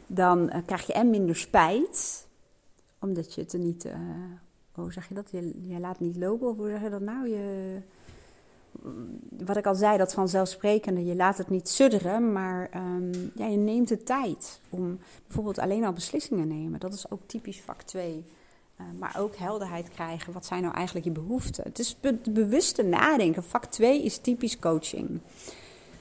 dan 0.07 0.39
uh, 0.43 0.57
krijg 0.65 0.87
je 0.87 0.93
en 0.93 1.09
minder 1.09 1.35
spijt. 1.35 2.27
Omdat 2.99 3.33
je 3.33 3.41
het 3.41 3.53
er 3.53 3.59
niet. 3.59 3.85
Uh, 3.85 3.93
hoe 4.71 4.91
zeg 4.91 5.07
je 5.07 5.13
dat? 5.13 5.31
Je, 5.31 5.67
je 5.67 5.79
laat 5.79 5.99
niet 5.99 6.17
lopen. 6.17 6.47
Of 6.47 6.57
hoe 6.57 6.69
zeg 6.69 6.81
je 6.81 6.89
dat 6.89 7.01
nou? 7.01 7.29
Je 7.29 7.77
wat 9.29 9.57
ik 9.57 9.65
al 9.65 9.75
zei, 9.75 9.97
dat 9.97 10.13
vanzelfsprekende, 10.13 11.05
je 11.05 11.15
laat 11.15 11.37
het 11.37 11.49
niet 11.49 11.69
sudderen, 11.69 12.31
maar 12.31 12.69
ja, 13.35 13.45
je 13.45 13.57
neemt 13.57 13.87
de 13.87 14.03
tijd 14.03 14.59
om 14.69 14.99
bijvoorbeeld 15.25 15.59
alleen 15.59 15.85
al 15.85 15.93
beslissingen 15.93 16.47
nemen. 16.47 16.79
Dat 16.79 16.93
is 16.93 17.11
ook 17.11 17.21
typisch 17.25 17.61
vak 17.61 17.81
2. 17.81 18.25
Uh, 18.81 18.85
maar 18.99 19.15
ook 19.19 19.35
helderheid 19.35 19.89
krijgen, 19.89 20.33
wat 20.33 20.45
zijn 20.45 20.61
nou 20.61 20.73
eigenlijk 20.73 21.05
je 21.05 21.11
behoeften? 21.11 21.63
Het 21.63 21.79
is 21.79 21.99
be 21.99 22.13
bewuste 22.29 22.83
nadenken. 22.83 23.43
Vak 23.43 23.65
2 23.65 24.03
is 24.03 24.17
typisch 24.17 24.59
coaching. 24.59 25.19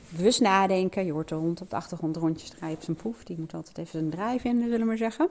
Bewust 0.09 0.41
nadenken, 0.41 1.05
je 1.05 1.13
hoort 1.13 1.29
de 1.29 1.35
hond 1.35 1.61
op 1.61 1.71
de 1.71 1.77
achtergrond 1.77 2.17
rondjes 2.17 2.51
draaien 2.51 2.77
op 2.77 2.83
zijn 2.83 2.97
proef. 2.97 3.25
Die 3.25 3.39
moet 3.39 3.55
altijd 3.55 3.79
even 3.79 3.91
zijn 3.91 4.11
draai 4.11 4.41
vinden, 4.41 4.63
zullen 4.63 4.81
we 4.81 4.87
maar 4.87 4.97
zeggen. 4.97 5.29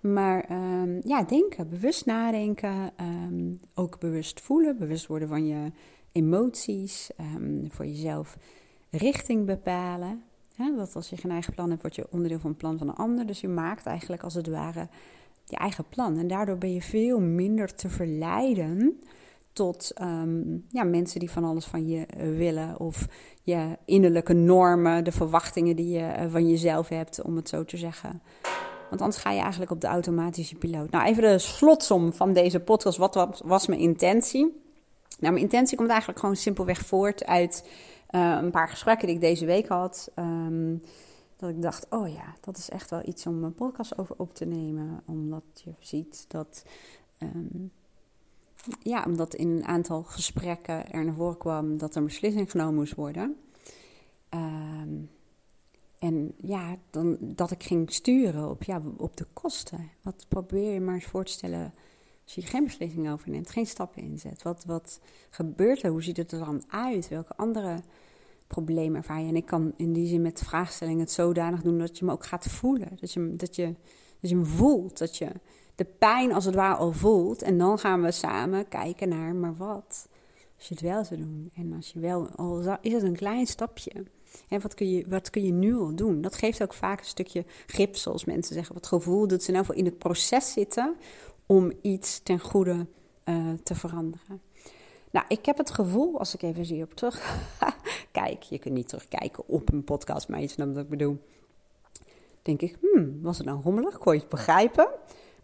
Maar 0.00 0.50
um, 0.50 1.00
ja, 1.04 1.22
denken, 1.22 1.68
bewust 1.68 2.06
nadenken, 2.06 2.92
um, 3.00 3.60
ook 3.74 3.98
bewust 3.98 4.40
voelen, 4.40 4.78
bewust 4.78 5.06
worden 5.06 5.28
van 5.28 5.46
je 5.46 5.72
emoties, 6.18 7.10
um, 7.20 7.66
voor 7.70 7.86
jezelf 7.86 8.36
richting 8.90 9.46
bepalen. 9.46 10.22
Hè? 10.54 10.76
Want 10.76 10.96
als 10.96 11.10
je 11.10 11.16
geen 11.16 11.30
eigen 11.30 11.54
plan 11.54 11.70
hebt, 11.70 11.82
word 11.82 11.94
je 11.94 12.06
onderdeel 12.10 12.38
van 12.38 12.50
een 12.50 12.56
plan 12.56 12.78
van 12.78 12.88
een 12.88 12.94
ander. 12.94 13.26
Dus 13.26 13.40
je 13.40 13.48
maakt 13.48 13.86
eigenlijk 13.86 14.22
als 14.22 14.34
het 14.34 14.46
ware 14.46 14.88
je 15.44 15.56
eigen 15.56 15.84
plan. 15.88 16.18
En 16.18 16.28
daardoor 16.28 16.58
ben 16.58 16.72
je 16.72 16.82
veel 16.82 17.20
minder 17.20 17.74
te 17.74 17.88
verleiden 17.88 19.00
tot 19.52 19.92
um, 20.00 20.64
ja, 20.68 20.84
mensen 20.84 21.20
die 21.20 21.30
van 21.30 21.44
alles 21.44 21.64
van 21.64 21.88
je 21.88 22.06
willen. 22.36 22.80
Of 22.80 23.06
je 23.42 23.78
innerlijke 23.84 24.32
normen, 24.32 25.04
de 25.04 25.12
verwachtingen 25.12 25.76
die 25.76 25.88
je 25.88 26.14
uh, 26.18 26.30
van 26.30 26.48
jezelf 26.48 26.88
hebt, 26.88 27.22
om 27.22 27.36
het 27.36 27.48
zo 27.48 27.64
te 27.64 27.76
zeggen. 27.76 28.22
Want 28.88 29.00
anders 29.00 29.20
ga 29.22 29.30
je 29.30 29.40
eigenlijk 29.40 29.70
op 29.70 29.80
de 29.80 29.86
automatische 29.86 30.54
piloot. 30.54 30.90
Nou, 30.90 31.06
even 31.06 31.22
de 31.22 31.38
slotsom 31.38 32.12
van 32.12 32.32
deze 32.32 32.60
podcast. 32.60 32.98
Wat 32.98 33.42
was 33.44 33.66
mijn 33.66 33.80
intentie? 33.80 34.66
Nou, 35.18 35.32
mijn 35.32 35.44
intentie 35.44 35.76
komt 35.76 35.88
eigenlijk 35.88 36.18
gewoon 36.18 36.36
simpelweg 36.36 36.86
voort 36.86 37.24
uit 37.26 37.68
uh, 38.10 38.38
een 38.40 38.50
paar 38.50 38.68
gesprekken 38.68 39.06
die 39.06 39.16
ik 39.16 39.22
deze 39.22 39.46
week 39.46 39.68
had. 39.68 40.10
Um, 40.16 40.82
dat 41.36 41.50
ik 41.50 41.62
dacht, 41.62 41.86
oh 41.90 42.08
ja, 42.08 42.34
dat 42.40 42.56
is 42.56 42.70
echt 42.70 42.90
wel 42.90 43.02
iets 43.04 43.26
om 43.26 43.44
een 43.44 43.54
podcast 43.54 43.98
over 43.98 44.14
op 44.18 44.34
te 44.34 44.44
nemen. 44.44 45.02
Omdat 45.06 45.42
je 45.54 45.74
ziet 45.78 46.24
dat, 46.28 46.64
um, 47.18 47.70
ja, 48.82 49.04
omdat 49.06 49.34
in 49.34 49.48
een 49.48 49.64
aantal 49.64 50.02
gesprekken 50.02 50.92
er 50.92 51.04
naar 51.04 51.14
voren 51.14 51.38
kwam 51.38 51.78
dat 51.78 51.90
er 51.90 51.96
een 51.96 52.04
beslissing 52.04 52.50
genomen 52.50 52.74
moest 52.74 52.94
worden. 52.94 53.36
Um, 54.34 55.10
en 55.98 56.34
ja, 56.36 56.76
dan, 56.90 57.16
dat 57.20 57.50
ik 57.50 57.62
ging 57.62 57.92
sturen 57.92 58.50
op, 58.50 58.62
ja, 58.62 58.82
op 58.96 59.16
de 59.16 59.26
kosten. 59.32 59.90
Wat 60.02 60.26
probeer 60.28 60.72
je 60.72 60.80
maar 60.80 60.94
eens 60.94 61.04
voor 61.04 61.24
te 61.24 61.32
stellen 61.32 61.74
Als 62.28 62.36
je 62.36 62.50
geen 62.50 62.64
beslissing 62.64 63.10
over 63.10 63.30
neemt, 63.30 63.50
geen 63.50 63.66
stappen 63.66 64.02
inzet. 64.02 64.42
Wat, 64.42 64.64
wat 64.66 65.00
gebeurt 65.30 65.82
er? 65.82 65.90
Hoe 65.90 66.02
ziet 66.02 66.16
het 66.16 66.32
er 66.32 66.38
dan 66.38 66.62
uit? 66.68 67.08
Welke 67.08 67.36
andere 67.36 67.80
problemen 68.46 68.96
ervaar 68.96 69.20
je? 69.20 69.28
En 69.28 69.36
ik 69.36 69.46
kan 69.46 69.72
in 69.76 69.92
die 69.92 70.06
zin 70.06 70.22
met 70.22 70.42
vraagstellingen 70.44 71.00
het 71.00 71.10
zodanig 71.10 71.62
doen 71.62 71.78
dat 71.78 71.98
je 71.98 72.04
me 72.04 72.12
ook 72.12 72.26
gaat 72.26 72.46
voelen. 72.46 72.88
Dat 73.00 73.12
je, 73.12 73.36
dat 73.36 73.56
je, 73.56 73.74
dat 74.20 74.30
je 74.30 74.36
hem 74.36 74.46
voelt. 74.46 74.98
Dat 74.98 75.16
je 75.16 75.28
de 75.74 75.84
pijn 75.84 76.32
als 76.32 76.44
het 76.44 76.54
ware 76.54 76.76
al 76.76 76.92
voelt. 76.92 77.42
En 77.42 77.58
dan 77.58 77.78
gaan 77.78 78.02
we 78.02 78.10
samen 78.10 78.68
kijken 78.68 79.08
naar, 79.08 79.34
maar 79.34 79.56
wat? 79.56 80.08
Als 80.56 80.68
je 80.68 80.74
het 80.74 80.82
wel 80.82 81.04
zou 81.04 81.20
doen. 81.20 81.50
En 81.54 81.72
als 81.72 81.90
je 81.90 82.00
wel, 82.00 82.28
al 82.28 82.78
is 82.80 82.92
het 82.92 83.02
een 83.02 83.16
klein 83.16 83.46
stapje. 83.46 83.92
En 84.48 84.60
wat 84.60 84.74
kun, 84.74 84.90
je, 84.90 85.04
wat 85.08 85.30
kun 85.30 85.42
je 85.42 85.52
nu 85.52 85.74
al 85.74 85.94
doen? 85.94 86.20
Dat 86.20 86.34
geeft 86.34 86.62
ook 86.62 86.74
vaak 86.74 86.98
een 86.98 87.04
stukje 87.04 87.44
grip, 87.66 87.96
zoals 87.96 88.24
mensen 88.24 88.54
zeggen. 88.54 88.74
Wat 88.74 88.86
gevoel 88.86 89.26
dat 89.26 89.42
ze 89.42 89.52
nou 89.52 89.74
in 89.74 89.84
het 89.84 89.98
proces 89.98 90.52
zitten 90.52 90.96
om 91.48 91.72
iets 91.82 92.22
ten 92.22 92.38
goede 92.38 92.86
uh, 93.24 93.52
te 93.62 93.74
veranderen. 93.74 94.40
Nou, 95.10 95.26
ik 95.28 95.46
heb 95.46 95.58
het 95.58 95.70
gevoel, 95.70 96.18
als 96.18 96.34
ik 96.34 96.42
even 96.42 96.64
zie 96.64 96.82
op 96.82 96.94
terug. 96.94 97.46
Kijk, 98.12 98.42
je 98.42 98.58
kunt 98.58 98.74
niet 98.74 98.88
terugkijken 98.88 99.48
op 99.48 99.72
een 99.72 99.84
podcast, 99.84 100.28
maar 100.28 100.40
je 100.40 100.54
wat 100.56 100.76
ik 100.76 100.88
bedoel. 100.88 101.18
Denk 102.42 102.60
ik, 102.62 102.76
hmm, 102.80 103.22
was 103.22 103.38
het 103.38 103.46
nou 103.46 103.62
rommelig? 103.62 103.98
Kon 103.98 104.14
je 104.14 104.20
het 104.20 104.28
begrijpen? 104.28 104.88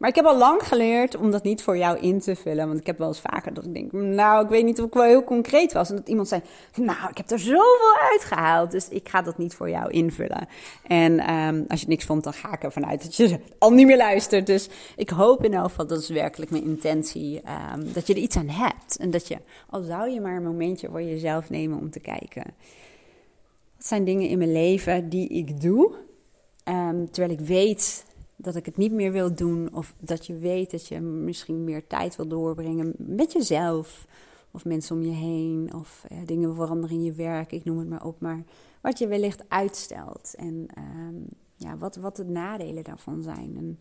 Maar 0.04 0.12
ik 0.12 0.18
heb 0.18 0.28
al 0.28 0.38
lang 0.38 0.68
geleerd 0.68 1.16
om 1.16 1.30
dat 1.30 1.42
niet 1.42 1.62
voor 1.62 1.76
jou 1.76 1.98
in 1.98 2.20
te 2.20 2.36
vullen. 2.36 2.66
Want 2.66 2.80
ik 2.80 2.86
heb 2.86 2.98
wel 2.98 3.08
eens 3.08 3.20
vaker 3.20 3.54
dat 3.54 3.64
ik 3.64 3.74
denk, 3.74 3.92
nou, 3.92 4.44
ik 4.44 4.50
weet 4.50 4.64
niet 4.64 4.80
of 4.80 4.86
ik 4.86 4.94
wel 4.94 5.02
heel 5.02 5.24
concreet 5.24 5.72
was. 5.72 5.90
En 5.90 5.96
dat 5.96 6.08
iemand 6.08 6.28
zei, 6.28 6.42
nou, 6.74 7.08
ik 7.10 7.16
heb 7.16 7.30
er 7.30 7.38
zoveel 7.38 7.98
uitgehaald. 8.10 8.70
Dus 8.70 8.88
ik 8.88 9.08
ga 9.08 9.22
dat 9.22 9.38
niet 9.38 9.54
voor 9.54 9.70
jou 9.70 9.90
invullen. 9.90 10.48
En 10.86 11.34
um, 11.34 11.64
als 11.68 11.80
je 11.80 11.88
niks 11.88 12.04
vond, 12.04 12.24
dan 12.24 12.32
ga 12.32 12.52
ik 12.52 12.62
ervan 12.62 12.86
uit 12.86 13.02
dat 13.02 13.16
je 13.16 13.38
al 13.58 13.70
niet 13.70 13.86
meer 13.86 13.96
luistert. 13.96 14.46
Dus 14.46 14.68
ik 14.96 15.10
hoop 15.10 15.44
in 15.44 15.54
elk 15.54 15.64
geval, 15.64 15.86
dat 15.86 16.00
is 16.00 16.08
werkelijk 16.08 16.50
mijn 16.50 16.64
intentie, 16.64 17.42
um, 17.74 17.92
dat 17.92 18.06
je 18.06 18.14
er 18.14 18.20
iets 18.20 18.36
aan 18.36 18.48
hebt. 18.48 18.96
En 18.96 19.10
dat 19.10 19.28
je, 19.28 19.38
al 19.70 19.82
zou 19.82 20.10
je 20.10 20.20
maar 20.20 20.36
een 20.36 20.42
momentje 20.42 20.88
voor 20.90 21.02
jezelf 21.02 21.50
nemen 21.50 21.78
om 21.78 21.90
te 21.90 22.00
kijken. 22.00 22.44
Wat 23.76 23.86
zijn 23.86 24.04
dingen 24.04 24.28
in 24.28 24.38
mijn 24.38 24.52
leven 24.52 25.08
die 25.08 25.28
ik 25.28 25.60
doe, 25.60 25.94
um, 26.68 27.10
terwijl 27.10 27.38
ik 27.38 27.46
weet 27.46 28.04
dat 28.36 28.56
ik 28.56 28.66
het 28.66 28.76
niet 28.76 28.92
meer 28.92 29.12
wil 29.12 29.34
doen. 29.34 29.74
Of 29.74 29.94
dat 30.00 30.26
je 30.26 30.38
weet 30.38 30.70
dat 30.70 30.86
je 30.86 31.00
misschien 31.00 31.64
meer 31.64 31.86
tijd 31.86 32.16
wil 32.16 32.28
doorbrengen 32.28 32.94
met 32.96 33.32
jezelf. 33.32 34.06
Of 34.50 34.64
mensen 34.64 34.96
om 34.96 35.02
je 35.02 35.12
heen. 35.12 35.74
Of 35.74 36.04
eh, 36.08 36.18
dingen 36.24 36.54
veranderen 36.54 36.96
in 36.96 37.02
je 37.02 37.12
werk. 37.12 37.52
Ik 37.52 37.64
noem 37.64 37.78
het 37.78 37.88
maar 37.88 38.04
op. 38.04 38.20
Maar 38.20 38.44
wat 38.80 38.98
je 38.98 39.06
wellicht 39.06 39.44
uitstelt. 39.48 40.34
En 40.36 40.66
ehm, 40.74 41.14
ja, 41.56 41.76
wat, 41.76 41.96
wat 41.96 42.16
de 42.16 42.24
nadelen 42.24 42.84
daarvan 42.84 43.22
zijn. 43.22 43.56
En 43.56 43.78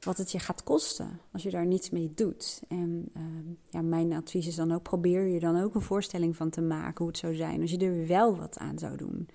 wat 0.00 0.16
het 0.16 0.32
je 0.32 0.38
gaat 0.38 0.62
kosten 0.62 1.20
als 1.32 1.42
je 1.42 1.50
daar 1.50 1.66
niets 1.66 1.90
mee 1.90 2.12
doet. 2.14 2.62
En 2.68 3.08
ehm, 3.14 3.52
ja, 3.70 3.82
mijn 3.82 4.12
advies 4.12 4.46
is 4.46 4.54
dan 4.54 4.72
ook: 4.72 4.82
probeer 4.82 5.26
je 5.26 5.40
dan 5.40 5.62
ook 5.62 5.74
een 5.74 5.80
voorstelling 5.80 6.36
van 6.36 6.50
te 6.50 6.60
maken 6.60 6.98
hoe 6.98 7.06
het 7.06 7.18
zou 7.18 7.34
zijn 7.34 7.60
als 7.60 7.70
je 7.70 7.78
er 7.78 8.06
wel 8.06 8.36
wat 8.36 8.58
aan 8.58 8.78
zou 8.78 8.96
doen. 8.96 9.28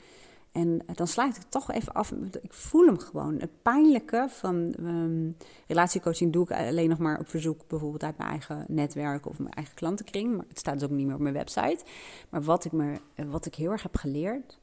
En 0.52 0.82
dan 0.94 1.08
sluit 1.08 1.36
ik 1.36 1.44
toch 1.50 1.72
even 1.72 1.94
af. 1.94 2.12
Ik 2.42 2.54
voel 2.54 2.86
hem 2.86 3.00
gewoon. 3.00 3.40
Het 3.40 3.62
pijnlijke 3.62 4.26
van 4.30 4.74
um, 4.80 5.38
relatiecoaching 5.68 6.34
doe 6.34 6.44
ik 6.44 6.52
alleen 6.52 6.90
nog 6.90 6.98
maar 6.98 7.20
op 7.20 7.30
verzoek, 7.30 7.68
bijvoorbeeld 7.68 8.04
uit 8.04 8.18
mijn 8.18 8.30
eigen 8.30 8.66
netwerk 8.68 9.26
of 9.26 9.40
mijn 9.40 9.54
eigen 9.54 9.76
klantenkring. 9.76 10.36
Maar 10.36 10.46
het 10.48 10.60
staat 10.60 10.74
dus 10.80 10.84
ook 10.84 10.96
niet 10.96 11.06
meer 11.06 11.16
op 11.16 11.22
mijn 11.22 11.34
website. 11.34 11.84
Maar 12.30 12.42
wat 12.42 12.66
ik, 12.66 12.72
me, 12.72 13.00
wat 13.16 13.46
ik 13.46 13.56
heel 13.56 13.72
erg 13.72 13.84
heb 13.84 13.96
geleerd 13.96 14.60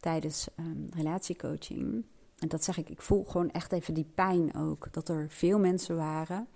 tijdens 0.00 0.48
um, 0.56 0.88
relatiecoaching. 0.94 2.04
En 2.38 2.48
dat 2.48 2.64
zeg 2.64 2.78
ik, 2.78 2.88
ik 2.88 3.02
voel 3.02 3.24
gewoon 3.24 3.50
echt 3.50 3.72
even 3.72 3.94
die 3.94 4.10
pijn 4.14 4.54
ook. 4.54 4.88
Dat 4.90 5.08
er 5.08 5.26
veel 5.28 5.58
mensen 5.58 5.96
waren 5.96 6.48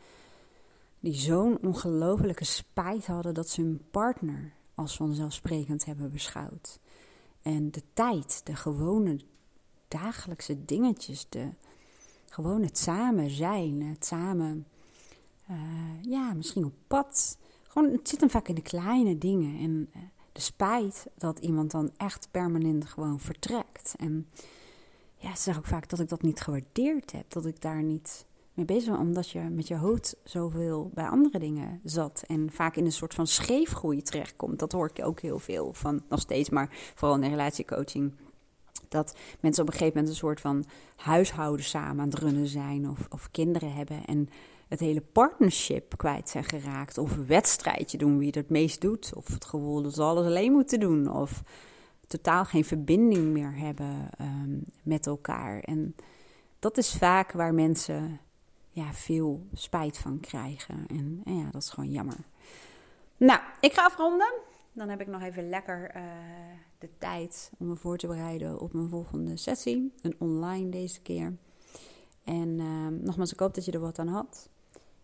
die 1.00 1.14
zo'n 1.14 1.58
ongelofelijke 1.62 2.44
spijt 2.44 3.06
hadden 3.06 3.34
dat 3.34 3.48
ze 3.48 3.60
hun 3.60 3.82
partner 3.90 4.52
als 4.74 4.96
vanzelfsprekend 4.96 5.84
hebben 5.84 6.10
beschouwd. 6.10 6.80
En 7.42 7.70
de 7.70 7.82
tijd, 7.92 8.40
de 8.44 8.56
gewone 8.56 9.20
dagelijkse 9.88 10.64
dingetjes, 10.64 11.26
de, 11.28 11.48
gewoon 12.28 12.62
het 12.62 12.78
samen 12.78 13.30
zijn, 13.30 13.82
het 13.82 14.04
samen, 14.04 14.66
uh, 15.50 16.02
ja, 16.02 16.34
misschien 16.34 16.64
op 16.64 16.74
pad. 16.86 17.38
Gewoon, 17.62 17.92
het 17.92 18.08
zit 18.08 18.20
hem 18.20 18.30
vaak 18.30 18.48
in 18.48 18.54
de 18.54 18.62
kleine 18.62 19.18
dingen. 19.18 19.58
En 19.58 19.88
uh, 19.96 20.02
de 20.32 20.40
spijt 20.40 21.06
dat 21.14 21.38
iemand 21.38 21.70
dan 21.70 21.90
echt 21.96 22.28
permanent 22.30 22.84
gewoon 22.84 23.20
vertrekt. 23.20 23.94
En 23.98 24.28
ja, 25.16 25.34
ze 25.34 25.42
zeggen 25.42 25.62
ook 25.62 25.68
vaak 25.68 25.88
dat 25.88 26.00
ik 26.00 26.08
dat 26.08 26.22
niet 26.22 26.40
gewaardeerd 26.40 27.12
heb, 27.12 27.30
dat 27.30 27.46
ik 27.46 27.60
daar 27.60 27.82
niet 27.82 28.26
mee 28.66 28.78
bezig 28.78 28.98
omdat 28.98 29.30
je 29.30 29.40
met 29.40 29.68
je 29.68 29.76
hoofd 29.76 30.16
zoveel 30.24 30.90
bij 30.94 31.08
andere 31.08 31.38
dingen 31.38 31.80
zat 31.84 32.24
en 32.26 32.50
vaak 32.52 32.76
in 32.76 32.84
een 32.84 32.92
soort 32.92 33.14
van 33.14 33.26
scheefgroei 33.26 34.02
terechtkomt. 34.02 34.58
Dat 34.58 34.72
hoor 34.72 34.90
ik 34.94 35.04
ook 35.04 35.20
heel 35.20 35.38
veel 35.38 35.72
van, 35.72 36.02
nog 36.08 36.20
steeds, 36.20 36.50
maar 36.50 36.68
vooral 36.94 37.16
in 37.16 37.22
de 37.22 37.28
relatiecoaching. 37.28 38.14
Dat 38.88 39.16
mensen 39.40 39.62
op 39.62 39.68
een 39.68 39.76
gegeven 39.76 39.94
moment 39.94 40.08
een 40.08 40.18
soort 40.18 40.40
van 40.40 40.64
huishouden 40.96 41.64
samen 41.64 42.00
aan 42.00 42.10
het 42.10 42.18
runnen 42.18 42.46
zijn 42.46 42.88
of, 42.88 43.06
of 43.10 43.30
kinderen 43.30 43.72
hebben 43.72 44.04
en 44.04 44.28
het 44.68 44.80
hele 44.80 45.00
partnership 45.00 45.96
kwijt 45.96 46.28
zijn 46.28 46.44
geraakt. 46.44 46.98
Of 46.98 47.16
een 47.16 47.26
wedstrijdje 47.26 47.98
doen 47.98 48.18
wie 48.18 48.30
het 48.30 48.50
meest 48.50 48.80
doet. 48.80 49.12
Of 49.14 49.26
het 49.26 49.44
gevoel 49.44 49.82
dat 49.82 49.94
ze 49.94 50.02
alles 50.02 50.26
alleen 50.26 50.52
moeten 50.52 50.80
doen. 50.80 51.12
Of 51.12 51.42
totaal 52.06 52.44
geen 52.44 52.64
verbinding 52.64 53.32
meer 53.32 53.56
hebben 53.56 54.10
um, 54.20 54.64
met 54.82 55.06
elkaar. 55.06 55.60
En 55.60 55.94
dat 56.58 56.78
is 56.78 56.92
vaak 56.92 57.32
waar 57.32 57.54
mensen 57.54 58.20
ja, 58.70 58.92
veel 58.92 59.46
spijt 59.52 59.98
van 59.98 60.20
krijgen. 60.20 60.86
En, 60.86 61.20
en, 61.24 61.36
ja, 61.36 61.50
dat 61.50 61.62
is 61.62 61.70
gewoon 61.70 61.90
jammer. 61.90 62.18
Nou, 63.16 63.40
ik 63.60 63.72
ga 63.72 63.84
afronden. 63.84 64.32
Dan 64.72 64.88
heb 64.88 65.00
ik 65.00 65.06
nog 65.06 65.22
even 65.22 65.48
lekker 65.48 65.96
uh, 65.96 66.02
de 66.78 66.88
tijd 66.98 67.50
om 67.58 67.66
me 67.66 67.76
voor 67.76 67.96
te 67.96 68.06
bereiden 68.06 68.60
op 68.60 68.72
mijn 68.72 68.88
volgende 68.88 69.36
sessie. 69.36 69.92
Een 70.02 70.14
online 70.18 70.68
deze 70.68 71.00
keer. 71.00 71.36
En 72.24 72.48
uh, 72.58 72.86
nogmaals, 72.86 73.32
ik 73.32 73.40
hoop 73.40 73.54
dat 73.54 73.64
je 73.64 73.72
er 73.72 73.80
wat 73.80 73.98
aan 73.98 74.08
had. 74.08 74.48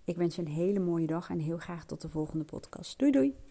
Ik 0.04 0.16
wens 0.16 0.36
je 0.36 0.42
een 0.42 0.48
hele 0.48 0.80
mooie 0.80 1.06
dag 1.06 1.30
en 1.30 1.38
heel 1.38 1.58
graag 1.58 1.84
tot 1.84 2.00
de 2.00 2.08
volgende 2.08 2.44
podcast. 2.44 2.98
Doei 2.98 3.10
doei! 3.10 3.45